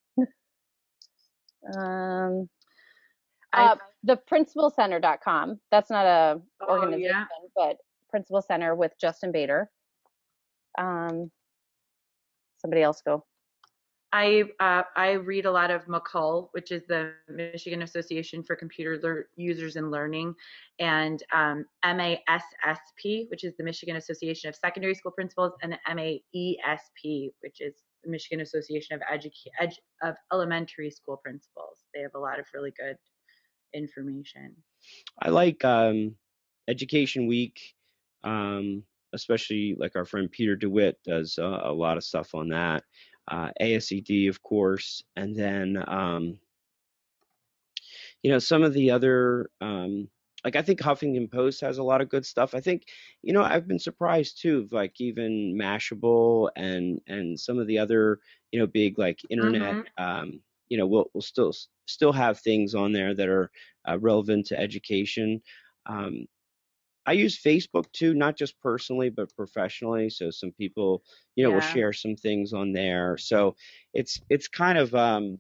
[1.77, 2.49] Um,
[3.55, 5.61] I- uh, the principalcenter.com.
[5.71, 7.25] That's not a Oh, organization, yeah.
[7.55, 7.79] but
[8.11, 9.67] Principal Center with Justin Baeder.
[10.77, 11.31] Um,
[12.59, 13.25] somebody else go.
[14.13, 18.99] I uh, I read a lot of MACUL, which is the Michigan Association for Computer
[19.03, 20.35] Lear- Users and Learning,
[20.79, 27.61] and um, MASSP, which is the Michigan Association of Secondary School Principals, and MAESP, which
[27.61, 31.79] is the Michigan Association of Educa- Edu- of Elementary School Principals.
[31.95, 32.97] They have a lot of really good
[33.73, 34.55] information.
[35.21, 36.15] I like um,
[36.69, 37.59] Education Week,
[38.25, 38.83] um,
[39.15, 42.85] especially like our friend Peter DeWitt does uh, a lot of stuff on that.
[43.31, 46.39] Uh, ASCD, of course, and then um,
[48.23, 50.09] you know some of the other um,
[50.45, 52.55] like I think Huffington Post has a lot of good stuff.
[52.55, 52.85] I think
[53.23, 58.19] you know I've been surprised too, like even Mashable and and some of the other
[58.51, 61.53] you know big like internet um, you know we'll, we'll still
[61.87, 63.51] still have things on there that are
[63.89, 65.41] uh, relevant to education.
[65.87, 66.27] Um,
[67.07, 70.11] I use Facebook too, not just personally but professionally.
[70.11, 71.05] So some people,
[71.37, 73.17] you know, will share some things on there.
[73.19, 73.57] So
[73.95, 75.39] it's it's kind of um,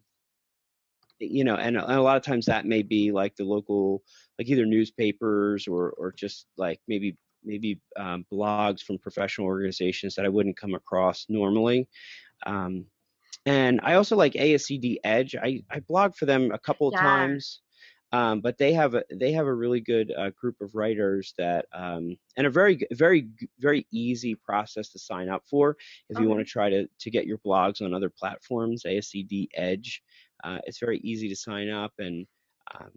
[1.19, 4.03] you know, and, a- and a lot of times that may be like the local,
[4.39, 10.25] like either newspapers or or just like maybe maybe um, blogs from professional organizations that
[10.25, 11.89] I wouldn't come across normally.
[12.47, 12.87] Um,
[13.47, 15.37] and I also like ASCD Edge.
[15.37, 16.99] I, I blog for them a couple of Yeah.
[16.99, 17.63] times,
[18.13, 21.67] um, but they have a they have a really good uh, group of writers that
[21.73, 25.77] um, and a very very very easy process to sign up for
[26.11, 28.85] if you want to try to to get your blogs on other platforms.
[28.85, 30.03] ASCD Edge.
[30.45, 32.27] Uh, it's very easy to sign up and
[32.75, 32.91] um,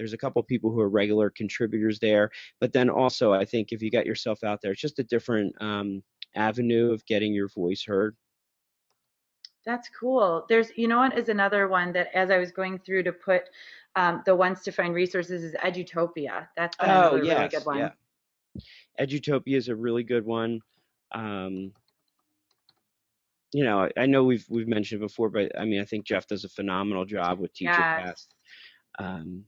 [0.00, 2.30] there's a couple people who are regular contributors there.
[2.58, 5.54] But then also, I think if you got yourself out there, it's just a different
[5.60, 6.02] um,
[6.34, 8.16] avenue of getting your voice heard.
[9.66, 10.46] That's cool.
[10.48, 13.42] There's, you know what is another one that as I was going through to put
[13.96, 16.48] um, the ones to find resources is Edutopia.
[16.56, 17.82] That's another really good one.
[17.82, 17.90] Oh,
[18.56, 18.60] yeah.
[19.00, 20.60] Edutopia is a really good one.
[21.12, 21.72] Um,
[23.52, 26.26] you know, I, I know we've we've mentioned before, but I mean, I think Jeff
[26.26, 28.04] does a phenomenal job with TeacherCast.
[28.04, 28.28] Yes.
[28.98, 29.44] Um,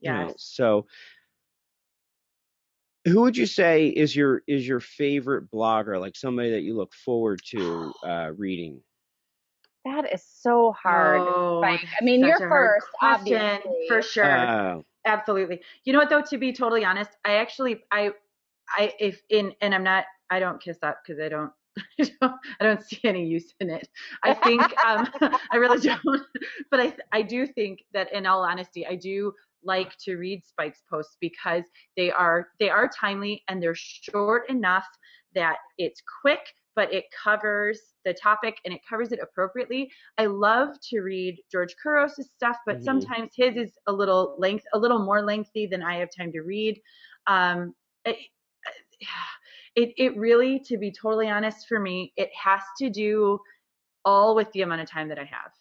[0.00, 0.86] you know, so
[3.04, 6.94] who would you say is your is your favorite blogger, like somebody that you look
[6.94, 8.80] forward to uh, reading?
[9.86, 11.20] That is so hard.
[11.20, 13.86] Oh, I mean, such you're first, question, obviously.
[13.88, 14.36] For sure.
[14.36, 15.60] Oh, Absolutely.
[15.84, 16.22] You know what though?
[16.22, 18.10] To be totally honest, I actually I
[18.68, 21.52] I if in and I'm not I don't kiss up because I don't
[22.20, 23.88] I don't see any use in it.
[24.24, 25.08] I think um,
[25.52, 26.22] I really don't.
[26.72, 30.82] But I I do think that in all honesty, I do like to read Spike's
[30.90, 31.62] posts because
[31.96, 34.86] they are they are timely and they're short enough
[35.36, 36.40] that it's quick
[36.76, 39.90] but it covers the topic and it covers it appropriately.
[40.18, 42.84] I love to read George Couros' stuff, but Mhm.
[42.84, 46.40] sometimes his is a little length, a little more lengthy than I have time to
[46.42, 46.80] read.
[47.26, 48.18] Um, it,
[49.74, 53.40] it, it really, to be totally honest, for me, it has to do
[54.04, 55.52] all with the amount of time that I have.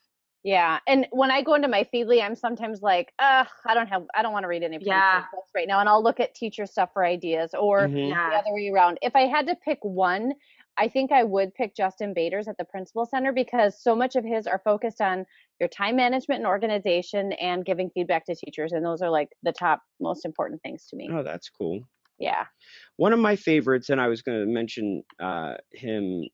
[0.43, 4.06] Yeah, and when I go into my Feedly, I'm sometimes like, ugh, I don't have,
[4.13, 5.25] I don't want to read any Yeah.
[5.32, 8.10] books right now, and I'll look at teacher stuff for ideas, or Mhm.
[8.10, 8.30] Yeah.
[8.30, 8.99] the other way around.
[9.01, 10.34] If I had to pick one,
[10.78, 14.26] I think I would pick Justin Baeder's at the Principal Center because so much of
[14.26, 15.26] his are focused on
[15.60, 19.54] your time management and organization and giving feedback to teachers, and those are like the
[19.54, 21.10] top most important things to me.
[21.12, 21.82] Oh, that's cool.
[22.20, 22.46] Yeah.
[22.98, 26.26] One of my favorites, and I was going to mention uh, him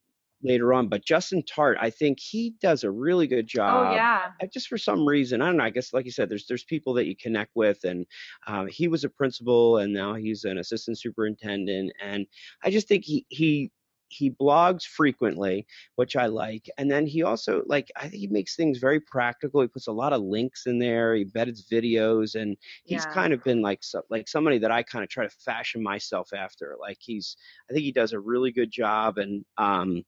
[0.44, 3.92] later on, but Justin Tarte, I think he does a really good job.
[3.92, 4.30] oh yeah.
[4.42, 5.64] uh, just for some reason, I don't know.
[5.64, 8.06] I guess, like you said, there's there's people that you connect with, and
[8.48, 12.26] um, he was a principal, and now he's an assistant superintendent, and
[12.64, 13.72] I just think he he
[14.12, 18.56] he blogs frequently, which I like, and then he also like I think he makes
[18.56, 19.62] things very practical.
[19.62, 21.16] He puts a lot of links in there.
[21.16, 23.06] He embeds videos, and he's Yeah.
[23.06, 26.34] kind of been like so, like somebody that I kind of try to fashion myself
[26.34, 26.76] after.
[26.80, 27.36] Like he's
[27.70, 30.04] I think he does a really good job, and um,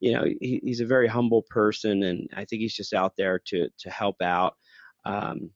[0.00, 3.38] you know he, he's a very humble person and i think he's just out there
[3.38, 4.56] to to help out
[5.04, 5.50] um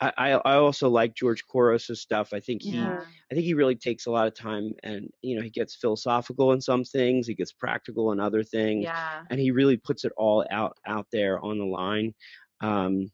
[0.00, 2.32] I, I also like George Couros' stuff.
[2.34, 3.00] I think he Yeah.
[3.30, 6.52] I think he really takes a lot of time and you know he gets philosophical
[6.52, 9.24] in some things, he gets practical in other things, Yeah.
[9.30, 12.14] and he really puts it all out out there on the line.
[12.60, 13.10] Um,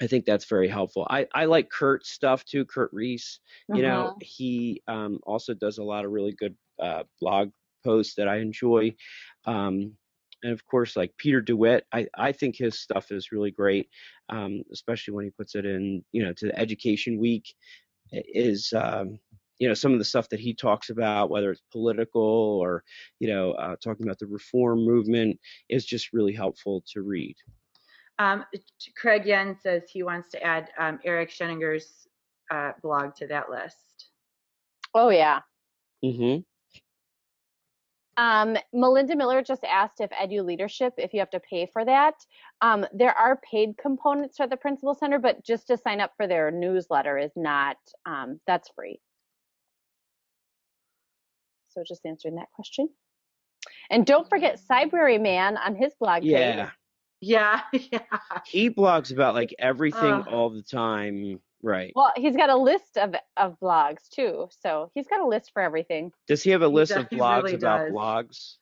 [0.00, 1.06] I think that's very helpful.
[1.10, 3.40] I, I like Curt's stuff too, Curt Rees.
[3.68, 7.50] You know, he um, also does a lot of really good uh, blog
[7.84, 8.94] posts that I enjoy.
[9.44, 9.96] Um,
[10.42, 13.88] and of course, like Peter DeWitt, I, I think his stuff is really great,
[14.28, 17.54] um, especially when he puts it in, you know, to the Education Week.
[18.12, 19.18] i- Is um,
[19.58, 22.84] you know some of the stuff that he talks about, whether it's political or
[23.20, 27.36] you know uh, talking about the reform movement, is just really helpful to read.
[28.20, 28.44] Um,
[28.96, 32.06] Craig Yen says he wants to add um, Eric Sheninger's
[32.50, 34.08] uh, blog to that list.
[34.94, 35.40] Oh yeah.
[36.02, 36.38] hmm
[38.18, 42.14] Um, Melinda Miller just asked if Edu Leadership, if you have to pay for that.
[42.60, 46.26] Um, there are paid components for the Principal Center, but just to sign up for
[46.26, 47.76] their newsletter is not,
[48.06, 49.00] um, that's free.
[51.68, 52.88] So just answering that question.
[53.88, 56.30] And don't forget Cybrary Man on his blog page.
[56.32, 56.70] Yeah,
[57.20, 58.00] Yeah, yeah.
[58.46, 60.28] he blogs about like everything Ugh.
[60.28, 61.40] all the time.
[61.62, 61.92] Right.
[61.96, 64.48] Well, he's got a list of, of blogs too.
[64.60, 66.12] So he's got a list for everything.
[66.28, 67.92] Does he have a list does- of blogs really about does.
[67.92, 68.54] blogs?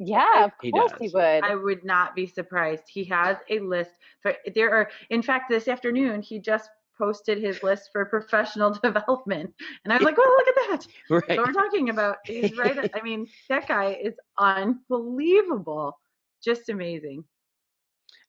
[0.00, 1.42] Yeah, of He course he would.
[1.42, 2.84] I would not be surprised.
[2.86, 3.90] He has a list
[4.22, 9.52] for there are in fact this afternoon he just posted his list for professional development.
[9.84, 10.86] And I was like, well look at that.
[11.10, 11.38] Right.
[11.38, 12.18] What we're talking about.
[12.24, 15.98] He's right I mean, that guy is unbelievable.
[16.44, 17.24] Just amazing.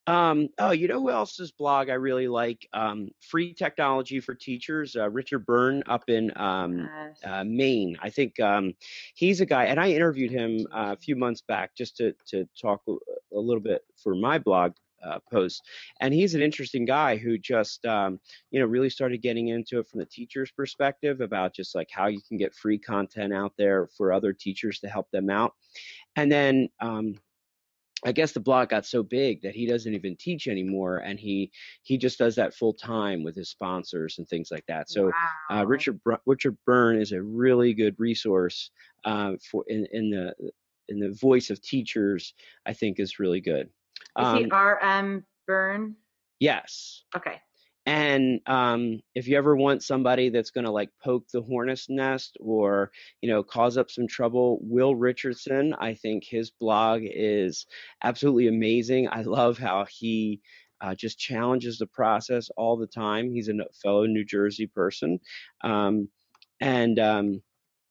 [0.08, 2.68] Um, oh, you know who else's blog I really like?
[2.74, 6.90] Um, Free Technology for Teachers, uh, Richard Byrne up in um,
[7.24, 7.98] uh, Maine.
[8.02, 8.74] I think um,
[9.14, 12.48] he's a guy, and I interviewed him uh, a few months back just to to
[12.60, 14.74] talk a, little bit for my blog
[15.06, 15.62] uh, post.
[16.02, 19.88] And he's an interesting guy who just um, you know really started getting into it
[19.88, 23.88] from the teacher's perspective about just like how you can get free content out there
[23.96, 25.54] for other teachers to help them out.
[26.16, 27.16] And then um,
[28.06, 31.52] I guess the blog got so big that he doesn't even teach anymore, and he
[31.84, 34.90] he just does that full time with his sponsors and things like that.
[34.90, 35.12] So
[35.52, 38.72] uh, Richard Br- Richard Byrne is a really good resource
[39.06, 40.34] uh, for in in the
[40.88, 42.34] in the voice of teachers.
[42.66, 43.70] I think is really good.
[44.20, 45.96] Is he Um, RM Byrne?
[46.40, 47.42] yes, Okay.
[47.86, 52.38] And um, if you ever want somebody that's going to like poke the hornet's nest
[52.40, 57.66] or you know cause up some trouble, Will Richardson, I think his blog is
[58.04, 59.08] absolutely amazing.
[59.12, 60.42] I love how he
[60.82, 63.32] uh, just challenges the process all the time.
[63.32, 65.20] He's a fellow New Jersey person,
[65.62, 66.10] um,
[66.60, 67.42] and um,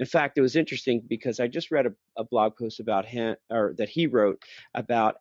[0.00, 3.36] in fact, it was interesting because I just read a, a blog post about him
[3.50, 4.42] or that he wrote
[4.74, 5.16] about.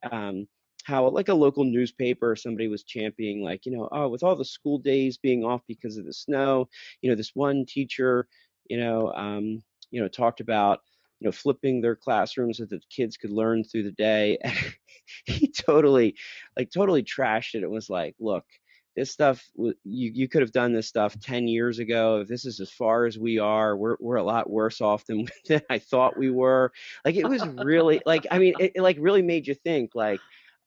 [0.88, 4.46] How like a local newspaper somebody was championing like you know oh with all the
[4.46, 6.70] school days being off because of the snow
[7.02, 8.26] you know this one teacher
[8.70, 9.62] you know um
[9.92, 10.80] you know talked about
[11.20, 14.56] you know flipping their classrooms so that the kids could learn through the day and
[15.26, 16.16] he totally
[16.58, 17.64] like totally trashed it.
[17.64, 18.46] And was like look
[18.96, 22.22] this stuff you you could have done this stuff 10 years ago.
[22.22, 23.78] If this is as far as we are.
[23.78, 26.72] We're we're a lot worse off than, than i thought we were.
[27.06, 30.20] Like it was really like i mean it, it like really made you think like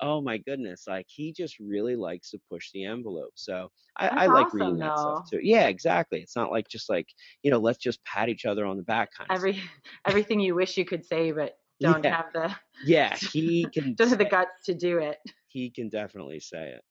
[0.03, 4.27] oh my goodness like he just really likes to push the envelope so i, I
[4.27, 4.99] like awesome, reading that though.
[4.99, 7.07] stuff too yeah exactly it's not like just like
[7.43, 9.61] you know let's just pat each other on the back kind of Every
[10.07, 12.11] everything you wish you could say, but don't Yeah.
[12.11, 15.19] have the yeah he can don't have the guts to do it.
[15.49, 16.83] he can definitely say it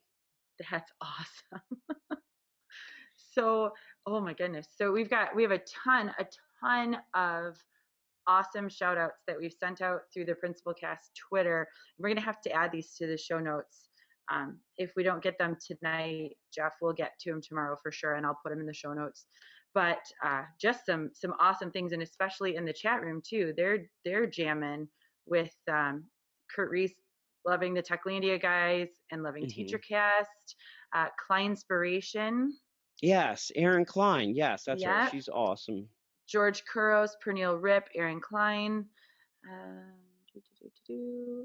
[0.70, 1.62] That's awesome.
[3.34, 3.72] so,
[4.05, 4.68] oh my goodness.
[4.76, 6.26] So we've got we have a ton, a
[6.62, 7.57] ton of
[8.30, 11.67] awesome shout outs that we've sent out through the Principal Cast Twitter.
[11.97, 13.89] We're gonna have to add these to the show notes.
[14.32, 18.13] Um, if we don't get them tonight, Jeff will get to them tomorrow for sure,
[18.13, 19.25] and I'll put them in the show notes.
[19.73, 23.53] But uh, just some some awesome things, and especially in the chat room too.
[23.57, 24.88] They're they're jamming
[25.25, 26.05] with um,
[26.55, 26.93] Curt Rees
[27.45, 29.67] loving the Techlandia guys and loving Mhm.
[29.67, 30.55] TeacherCast,
[30.93, 32.49] uh, Kleinspiration,
[33.01, 35.11] yes Erin Klein yes that's right Yep.
[35.11, 35.88] she's awesome
[36.30, 38.86] George Couros, Pernille Ripp, Erin Klein.
[39.49, 39.99] Um.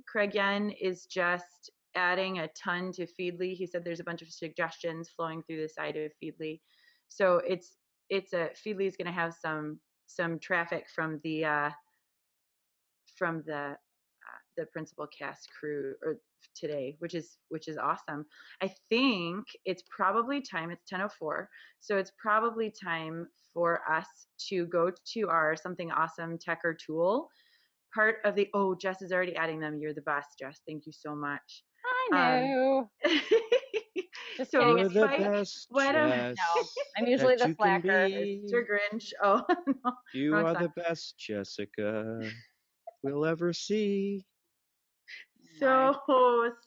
[0.07, 3.55] Craig Yen is just adding a ton to Feedly.
[3.55, 6.61] He said there's a bunch of suggestions flowing through the side of Feedly.
[7.09, 7.77] So it's
[8.11, 11.71] it's a Feedly is going to have some some traffic from the uh,
[13.17, 16.19] from the uh, the principal cast crew or
[16.55, 18.25] today, which is which is awesome.
[18.63, 20.71] I think it's probably time.
[20.71, 21.47] It's 10:04,
[21.81, 24.07] so it's probably time for us
[24.49, 27.29] to go to our something awesome tech or tool
[27.95, 28.49] part of the.
[28.55, 29.79] Oh, Jess is already adding them.
[29.79, 30.61] You're the best, Jess.
[30.67, 31.65] Thank you so much.
[32.13, 32.91] I Um, know.
[34.37, 36.65] Just so kidding, You're it's the Spike, best what a- Jess No,
[36.97, 38.09] I'm usually the you can slacker.
[38.09, 38.65] Mr.
[38.67, 39.13] Grinch.
[39.23, 39.93] Oh no.
[40.13, 40.63] You wrong are song.
[40.75, 42.21] the best Jessica
[43.05, 44.25] we'll ever see.
[45.59, 45.95] So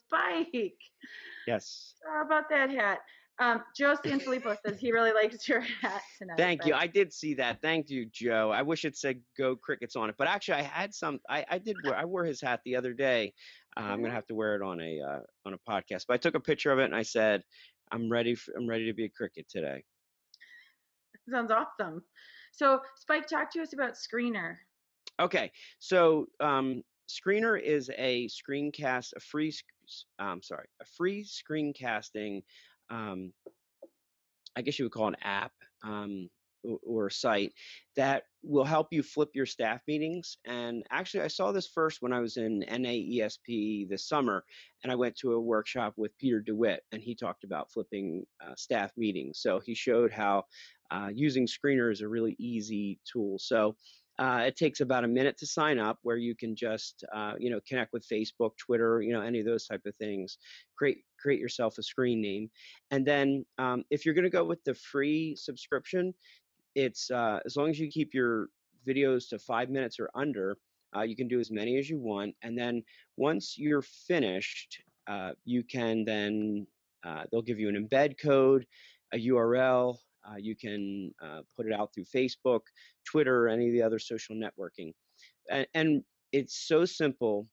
[0.06, 0.74] Spike.
[1.48, 1.94] Yes.
[2.06, 3.00] How about that hat?
[3.40, 6.38] Um, Joe Sanfilippo says he really likes your hat tonight.
[6.38, 6.74] Thank you.
[6.74, 7.62] I did see that.
[7.62, 8.52] Thank you, Joe.
[8.52, 11.20] I wish it said "Go Crickets" on it, but actually, I had some.
[11.30, 11.96] I, I did wear.
[11.96, 13.34] I wore his hat the other day.
[13.76, 16.06] Uh, I'm gonna have to wear it on a uh, on a podcast.
[16.08, 17.44] But I took a picture of it and I said,
[17.92, 18.34] "I'm ready.
[18.34, 19.84] For, I'm ready to be a cricket today."
[21.30, 22.02] Sounds awesome.
[22.54, 24.56] So Spike, talk to us about Screenr.
[25.20, 29.53] Okay, so um, Screenr is a screencast, a free,
[30.20, 32.43] um, sorry, a free screencasting.
[32.89, 33.34] Um,
[34.55, 35.51] I guess you would call an app
[35.84, 36.30] um,
[36.84, 37.53] or a site
[37.95, 40.38] that will help you flip your staff meetings.
[40.45, 44.43] And actually, I saw this first when I was in NAESP this summer,
[44.84, 48.53] and I went to a workshop with Peter DeWitt, and he talked about flipping uh,
[48.58, 49.39] staff meetings.
[49.39, 50.43] So he showed how
[50.91, 53.38] uh, using Screenr is a really easy tool.
[53.39, 53.76] So
[54.20, 57.49] uh, it takes about a minute to sign up, where you can just uh, you
[57.49, 60.38] know connect with Facebook, Twitter, you know any of those type of things.
[60.78, 62.49] Create create yourself a screen name,
[62.91, 66.13] and then um, if you're going to go with the free subscription,
[66.76, 68.49] it's uh, as long as you keep your
[68.88, 70.57] videos to five minutes or under,
[70.95, 72.36] uh, you can do as many as you want.
[72.41, 72.84] And then
[73.18, 76.68] once you're finished, uh, you can then
[77.05, 78.65] uh, they'll give you an embed code,
[79.13, 79.97] a URL.
[80.30, 82.61] Uh, you can uh, put it out through Facebook,
[83.05, 84.93] Twitter, any of the other social networking.
[85.49, 87.47] And, and it's so simple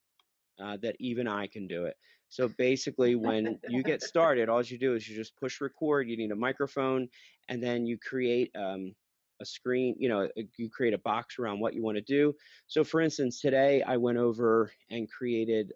[0.62, 1.96] uh, that even I can do it.
[2.28, 6.08] So basically, when you get started, all you do is you just push record.
[6.08, 7.08] You need a microphone,
[7.48, 8.92] and then you create um,
[9.40, 9.94] a screen.
[9.98, 12.34] You know, you create a box around what you want to do.
[12.66, 15.72] So, for instance, today I went over and created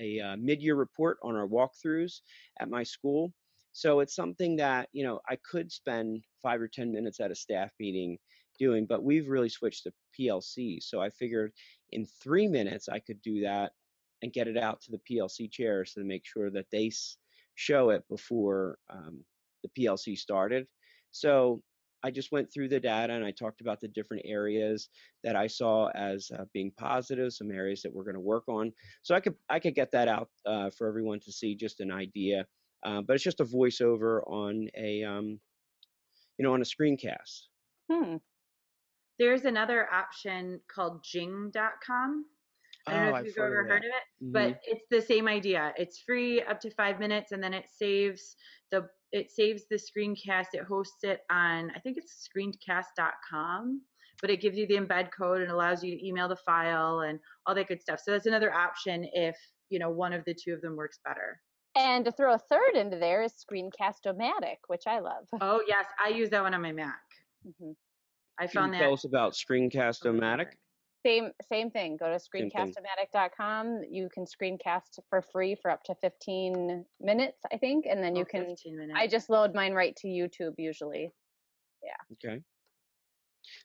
[0.00, 2.22] a uh, mid-year report on our walkthroughs
[2.58, 3.32] at my school.
[3.74, 7.34] So it's something that you know I could spend five or ten minutes at a
[7.34, 8.18] staff meeting
[8.58, 10.80] doing, but we've really switched to PLC.
[10.80, 11.52] So I figured
[11.90, 13.72] in three minutes I could do that
[14.22, 16.92] and get it out to the PLC chairs to make sure that they
[17.56, 19.24] show it before um,
[19.64, 20.68] the PLC started.
[21.10, 21.60] So
[22.04, 24.88] I just went through the data and I talked about the different areas
[25.24, 28.72] that I saw as uh, being positive, some areas that we're going to work on.
[29.02, 31.90] So I could I could get that out uh, for everyone to see, just an
[31.90, 32.46] idea.
[32.84, 35.40] Uh, but it's just a voiceover on a um,
[36.38, 37.48] you know on a screencast.
[37.90, 38.16] Hmm.
[39.18, 42.24] There's another option called Jing.com.
[42.86, 44.32] I don't know Oh, if I've you've heard ever of heard of it, Mhm.
[44.32, 45.72] but it's the same idea.
[45.78, 48.36] It's free up to five minutes, and then it saves
[48.70, 50.48] the it saves the screencast.
[50.54, 53.80] It hosts it on I think it's screencast.com,
[54.20, 57.20] but it gives you the embed code and allows you to email the file and
[57.46, 58.00] all that good stuff.
[58.00, 59.36] So that's another option if
[59.70, 61.40] you know one of the two of them works better.
[61.76, 65.26] And to throw a third into there is Screencast-O-Matic, which I love.
[65.40, 67.00] Oh yes, I use that one on my Mac.
[67.46, 67.74] Mhm.
[68.38, 70.52] I Can you found tell us about Screencast-O-Matic?
[71.04, 71.96] Same same thing.
[71.98, 72.50] Go to thing.
[72.50, 73.82] screencast-o-matic.com.
[73.90, 78.22] You can screencast for free for up to 15 minutes, I think, and then you
[78.22, 78.98] Oh, can 15 minutes.
[78.98, 81.12] I just load mine right to YouTube usually.
[81.82, 81.96] Yeah.
[82.14, 82.42] Okay.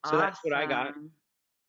[0.07, 0.93] So that's what I got.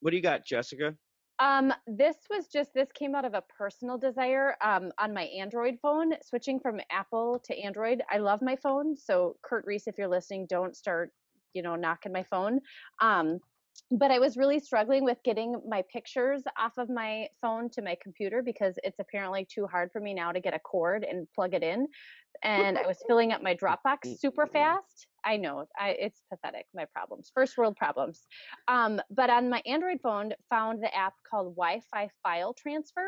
[0.00, 0.96] What do you got, Jessica?
[1.40, 5.78] Um, this was just this came out of a personal desire um, on my Android
[5.80, 8.02] phone, switching from Apple to Android.
[8.10, 11.12] I love my phone, so Kurt Reese, if you're listening, don't start,
[11.54, 12.60] you know, knocking my phone.
[13.00, 13.38] Um,
[13.90, 17.96] but I was really struggling with getting my pictures off of my phone to my
[18.02, 21.54] computer because it's apparently too hard for me now to get a cord and plug
[21.54, 21.86] it in.
[22.42, 25.06] And I was filling up my Dropbox super fast.
[25.24, 26.66] I know, I, it's pathetic.
[26.74, 28.26] My problems, first world problems.
[28.68, 33.06] Um, but on my Android phone, found the app called Wi-Fi File Transfer,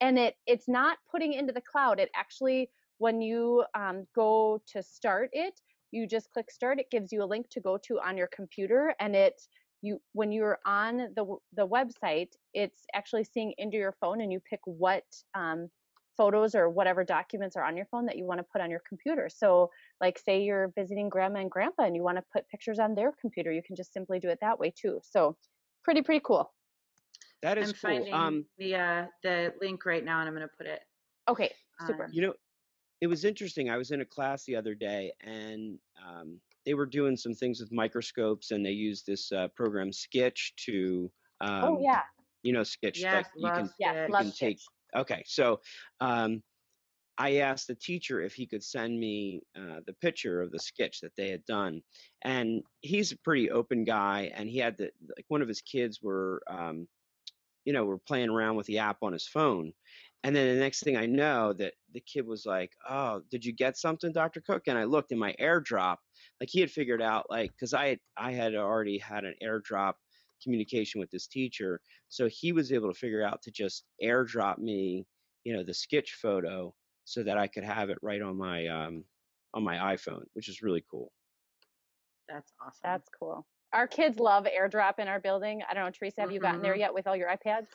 [0.00, 1.98] and it it's not putting into the cloud.
[2.00, 5.58] It actually, when you um, go to start it,
[5.90, 6.78] you just click start.
[6.78, 9.34] It gives you a link to go to on your computer, and it
[9.82, 14.40] you when you're on the the website, it's actually seeing into your phone, and you
[14.40, 15.04] pick what
[15.34, 15.68] um,
[16.18, 18.82] photos or whatever documents are on your phone that you want to put on your
[18.86, 19.30] computer.
[19.34, 19.70] So,
[20.02, 23.12] like, say you're visiting grandma and grandpa, and you want to put pictures on their
[23.20, 25.00] computer, you can just simply do it that way too.
[25.02, 25.36] So,
[25.84, 26.52] pretty pretty cool.
[27.40, 27.90] That is I'm cool.
[27.90, 30.80] finding Um, the uh, the link right now, and I'm going to put it.
[31.30, 31.54] Okay,
[31.86, 32.04] super.
[32.04, 32.34] on- you know,
[33.00, 33.70] it was interesting.
[33.70, 37.60] I was in a class the other day, and um, they were doing some things
[37.60, 41.10] with microscopes, and they used this uh, program Sketch to,
[41.40, 42.02] um, oh yeah,
[42.42, 42.98] you know, Sketch.
[42.98, 44.10] Yes, like you love can yeah, Sketch.
[44.10, 44.66] love can take- Stitch.
[44.94, 45.60] Okay, so
[46.00, 46.42] um,
[47.18, 51.00] I asked the teacher if he could send me uh, the picture of the sketch
[51.00, 51.82] that they had done,
[52.22, 56.00] and he's a pretty open guy, and he had the like one of his kids
[56.02, 56.88] were, um,
[57.64, 59.72] you know, were playing around with the app on his phone,
[60.24, 63.52] and then the next thing I know, that the kid was like, "Oh, did you
[63.52, 64.40] get something, Dr.
[64.40, 65.98] Cook?" And I looked in my AirDrop,
[66.40, 69.94] like he had figured out, like, because I I had already had an AirDrop
[70.42, 75.06] communication with this teacher, so he was able to figure out to just AirDrop me,
[75.44, 76.74] you know, the sketch photo
[77.04, 79.04] so that I could have it right on my um
[79.54, 81.12] on my iPhone, which is really cool.
[82.28, 82.80] That's awesome.
[82.82, 83.46] That's cool.
[83.72, 85.62] Our kids love AirDrop in our building.
[85.68, 87.66] I don't know, Theresa, have you gotten there yet with all your iPads?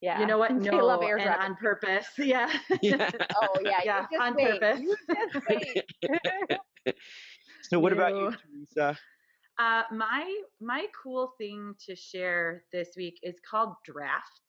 [0.00, 0.20] Yeah.
[0.20, 0.52] you know what?
[0.52, 0.60] No.
[0.70, 1.38] They No, love and AirDrop.
[1.40, 2.06] on purpose.
[2.18, 2.48] Yeah.
[2.82, 3.10] Yeah.
[3.42, 4.60] oh yeah, Yeah, on wait.
[4.60, 4.80] purpose.
[4.80, 4.96] You
[5.32, 6.94] just wait.
[7.62, 8.32] so what about you,
[8.76, 8.98] Theresa?
[9.58, 14.42] Uh, my my cool thing to share this week is called Drafts,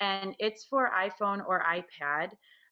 [0.00, 2.30] and it's for iPhone or iPad.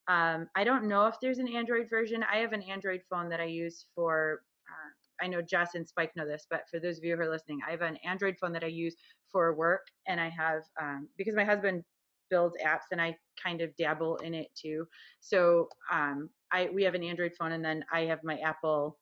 [0.09, 2.23] Um, I don't know if there's an Android version.
[2.23, 4.43] I have an Android phone that I use for.
[4.69, 7.31] Uh, I know Jess and Spike know this, but for those of you who are
[7.31, 8.97] listening, I have an Android phone that I use
[9.31, 11.85] for work, and I have um, because my husband
[12.31, 14.87] builds apps, and I kind of dabble in it too.
[15.21, 18.99] So um, I we have an Android phone, and then I have my Apple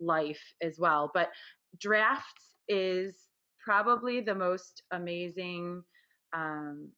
[0.00, 1.10] life as well.
[1.12, 1.30] But
[1.80, 3.14] drafts is
[3.64, 5.82] probably the most amazing
[6.34, 6.88] um,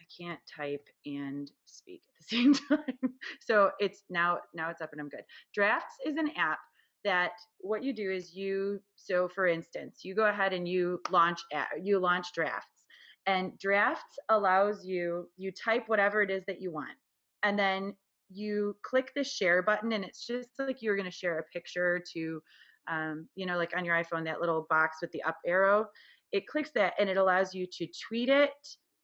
[0.00, 3.14] i can't type and speak at the same time.
[3.40, 5.24] So it's now now it's up and i'm good.
[5.54, 6.58] Drafts is an app
[7.04, 11.40] that what you do is you so for instance you go ahead and you launch
[11.82, 12.84] you launch drafts
[13.26, 16.96] and drafts allows you you type whatever it is that you want
[17.42, 17.94] and then
[18.30, 22.02] you click the share button and it's just like you're going to share a picture
[22.12, 22.40] to
[22.88, 25.86] um, you know, like on your iPhone, that little box with the up arrow,
[26.32, 28.50] it clicks that and it allows you to tweet it,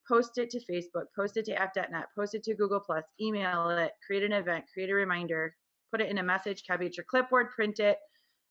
[0.07, 3.91] post it to Facebook, post it to app.net, post it to Google Plus, email it,
[4.05, 5.55] create an event, create a reminder,
[5.91, 7.97] put it in a message, copy it to your clipboard, print it,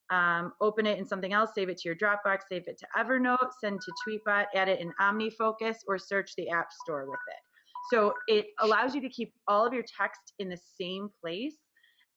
[0.09, 3.51] um, open it in something else, save it to your Dropbox, save it to Evernote,
[3.61, 7.93] send to TweetBot, add it in OmniFocus, or search the App Store with it.
[7.93, 11.57] So it allows you to keep all of your text in the same place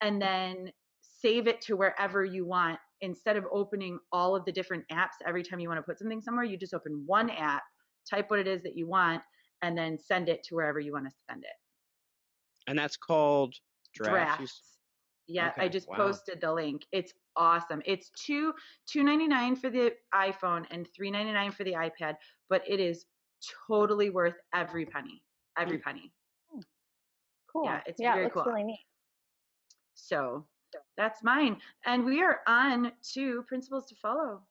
[0.00, 4.84] and then save it to wherever you want instead of opening all of the different
[4.90, 7.62] apps every time you want to put something somewhere you just open one app
[8.10, 9.22] type what it is that you want
[9.62, 11.50] and then send it to wherever you want to send it
[12.66, 13.54] And that's called
[13.94, 14.36] drafts.
[14.38, 14.78] drafts
[15.28, 15.96] yeah i just wow.
[15.96, 18.52] posted the link it's awesome it's two
[18.86, 22.16] 299 for the iphone and 399 for the ipad
[22.48, 23.06] but it is
[23.68, 25.22] totally worth every penny
[25.58, 25.82] every Hmm.
[25.84, 26.12] penny
[27.52, 27.64] cool.
[27.64, 28.44] Yeah, it's yeah, very it looks cool.
[28.46, 28.80] really neat.
[29.94, 30.46] so
[30.96, 34.42] that's mine and we are on to principals to follow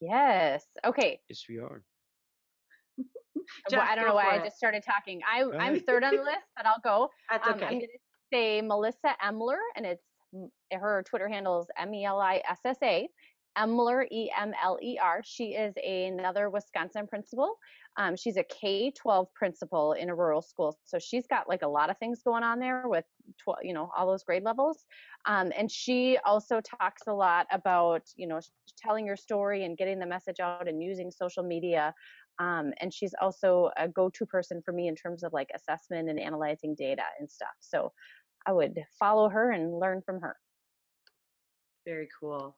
[0.00, 0.66] Yes.
[0.84, 1.20] Okay.
[1.28, 1.82] Yes, we are.
[3.72, 5.20] well, I don't know why for I just started talking.
[5.26, 7.10] I, I'm third on the list, but I'll go.
[7.30, 7.98] that's Um, okay I'm going to
[8.32, 10.04] say Melissa Emler, and it's
[10.72, 13.08] her Twitter handle is M E L I S S A.
[13.56, 15.22] Emler, E M L E R.
[15.24, 17.56] She is another Wisconsin principal.
[17.96, 20.78] Um, she's a K 12 principal in a rural school.
[20.84, 23.04] So she's got like a lot of things going on there with,
[23.42, 24.84] 12, you know, all those grade levels.
[25.24, 28.40] Um, and she also talks a lot about, you know,
[28.76, 31.94] telling your story and getting the message out and using social media.
[32.38, 36.10] Um, and she's also a go to person for me in terms of like assessment
[36.10, 37.54] and analyzing data and stuff.
[37.60, 37.92] So
[38.46, 40.36] I would follow her and learn from her.
[41.86, 42.56] Very cool.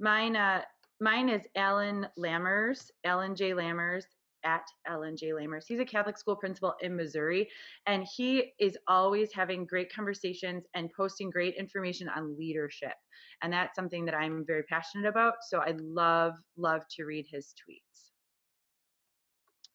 [0.00, 0.62] Mine, uh,
[1.00, 3.50] mine is Alan Lammers, Alan J.
[3.50, 4.04] Lammers
[4.44, 5.28] at Alan J.
[5.28, 5.64] Lammers.
[5.66, 7.48] He's a Catholic school principal in Missouri,
[7.86, 12.94] and he is always having great conversations and posting great information on leadership.
[13.42, 15.34] And that's something that I'm very passionate about.
[15.48, 18.10] So I love, love to read his tweets.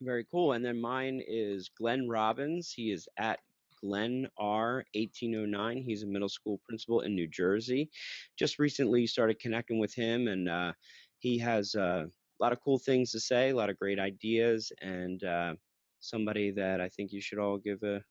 [0.01, 0.53] Very cool.
[0.53, 2.73] And then mine is Glenn Robbins.
[2.75, 3.39] He is at
[3.83, 5.83] Glenn R 1809.
[5.83, 7.89] He's a middle school principal in New Jersey.
[8.37, 10.73] Just recently started connecting with him, and uh,
[11.19, 14.71] he has uh, a lot of cool things to say, a lot of great ideas,
[14.81, 15.53] and uh,
[15.99, 18.01] somebody that I think you should all give a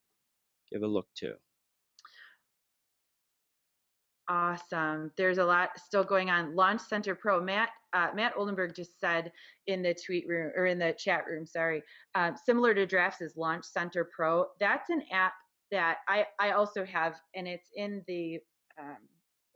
[0.71, 1.35] give a look to.
[4.29, 5.11] Awesome.
[5.17, 6.55] There's a lot still going on.
[6.55, 7.41] Launch Center Pro.
[7.41, 9.33] Matt uh, Matt Oldenburg just said
[9.67, 11.83] in the tweet room or in the chat room, sorry,
[12.15, 14.47] um, similar to Drafts is Launch Center Pro.
[14.61, 15.35] That's an app
[15.73, 18.39] that I I also have, and it's in the
[18.81, 18.99] um,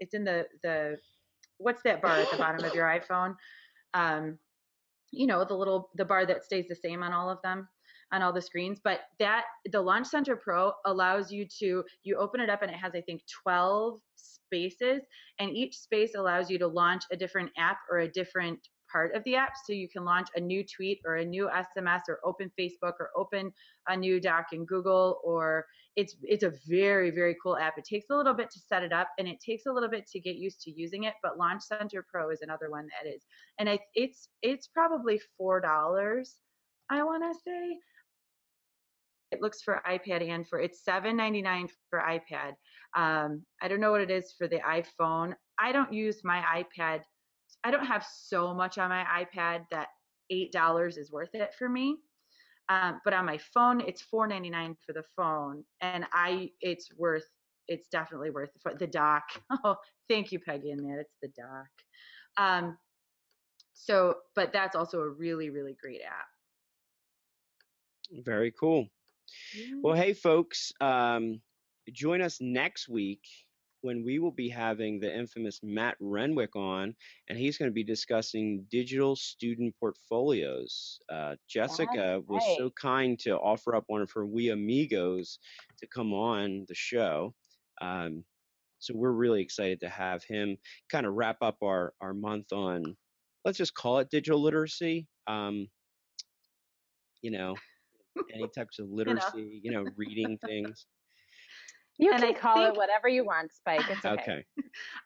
[0.01, 0.99] it's in the the
[1.59, 3.37] what's that bar at the bottom of your iPhone?
[3.95, 4.39] Um,
[5.13, 7.69] you know the little the bar that stays the same on all of them
[8.13, 12.41] on all the screens but that the launch center pro allows you to you open
[12.41, 15.03] it up and it has i think 12 spaces
[15.41, 18.61] and each space allows you to launch a different app or a different
[18.97, 22.01] part of the app so you can launch a new tweet or a new sms
[22.09, 23.53] or open facebook or open
[23.89, 25.67] a new doc in google or
[25.97, 28.95] it's it's a very very cool app it takes a little bit to set it
[28.95, 31.63] up and it takes a little bit to get used to using it but launch
[31.63, 33.23] center pro is another one that is
[33.59, 36.37] and I, it's it's probably four dollars
[36.89, 37.77] i want to say
[39.33, 42.53] it looks for iPad and for it's $7.99 for iPad.
[42.95, 45.35] Um, I don't know what it is for the iPhone.
[45.59, 47.03] I don't use my iPad.
[47.65, 49.89] I don't have so much on my iPad that
[50.31, 51.97] eight dollars is worth it for me.
[52.69, 57.25] Um, but on my phone, it's $4.99 for the phone, and I it's worth
[57.69, 59.25] it's definitely worth for the dock.
[59.65, 59.77] Oh,
[60.09, 61.01] thank you, Peggy and Matt.
[61.01, 61.69] It's the dock.
[62.37, 62.79] Um,
[63.75, 66.27] so, but that's also a really really great app.
[68.25, 68.89] Very cool.
[69.83, 71.41] Well, hey, folks, um,
[71.93, 73.27] join us next week
[73.87, 76.93] when we will be having the infamous Matt Renwick on,
[77.29, 80.99] and he's going to be discussing digital student portfolios.
[81.09, 85.39] Uh, Jessica was so kind to offer up one of her We Amigos
[85.79, 87.33] to come on the show.
[87.81, 88.25] Um,
[88.81, 90.57] so we're really excited to have him
[90.91, 92.97] kind of wrap up our, our month on,
[93.45, 95.07] let's just call it digital literacy.
[95.29, 95.69] Um,
[97.23, 97.55] you know,
[98.35, 100.87] any types of literacy, you know, reading things.
[101.99, 103.89] You And can I call think- it whatever you want, Spike.
[103.89, 104.23] It's okay.
[104.23, 104.45] Okay.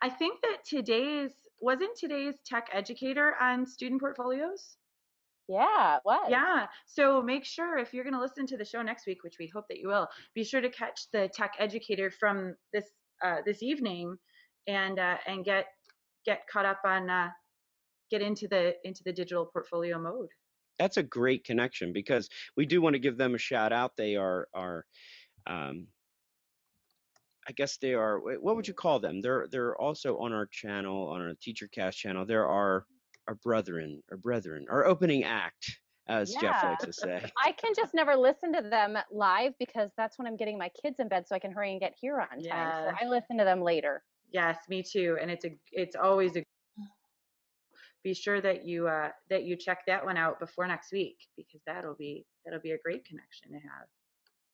[0.03, 1.30] I think that today's
[1.61, 4.76] wasn't today's tech educator on student portfolios.
[5.49, 6.30] Yeah, what?
[6.30, 6.66] Yeah.
[6.86, 9.51] So make sure if you're going to listen to the show next week, which we
[9.53, 12.84] hope that you will, be sure to catch the tech educator from this
[13.22, 14.16] uh, this evening,
[14.66, 15.66] and uh, and get
[16.24, 17.28] get caught up on uh,
[18.11, 20.28] get into the into the digital portfolio mode.
[20.78, 23.97] That's a great connection because we do want to give them a shout out.
[23.97, 24.86] They are are
[25.47, 25.88] um,
[27.51, 29.20] I guess they are what would you call them?
[29.20, 32.24] They're they're also on our channel, on our teacher cast channel.
[32.24, 32.86] They're our
[33.26, 37.28] our brethren, our brethren, our opening act, as Jeff likes to say.
[37.44, 41.01] I can just never listen to them live because that's when I'm getting my kids
[41.01, 42.40] in bed so I can hurry and get here on time.
[42.40, 42.90] Yeah.
[42.90, 44.05] So I listen to them later.
[44.32, 45.18] Yes, me too.
[45.20, 46.44] And it's a it's always a
[48.05, 51.62] be sure that you uh, that you check that one out before next week because
[51.66, 53.88] that'll be that'll be a great connection to have.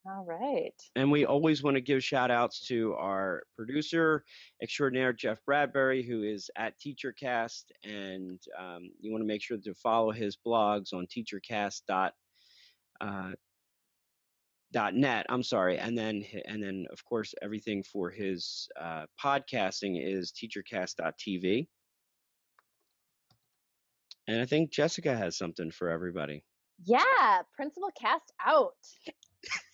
[0.08, 0.74] All right.
[0.94, 4.24] And we always want to give shout outs to our producer
[4.62, 7.64] extraordinaire, Jeff Bradbury, who is at TeacherCast.
[7.82, 11.82] And um, you want to make sure to follow his blogs on teachercast.
[11.88, 12.12] Dot,
[13.00, 13.32] uh,
[14.72, 19.96] dot net i'm sorry and then and then of course everything for his uh, podcasting
[20.04, 21.68] is teachercast.tv
[24.26, 26.42] and i think jessica has something for everybody
[26.84, 28.74] Yeah, principal cast out.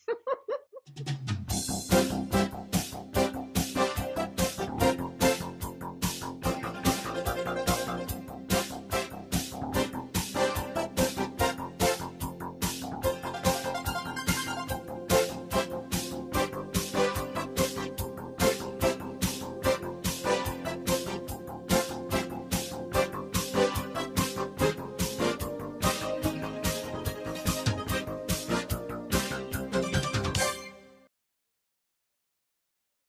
[0.07, 0.19] Thank
[1.31, 1.32] you.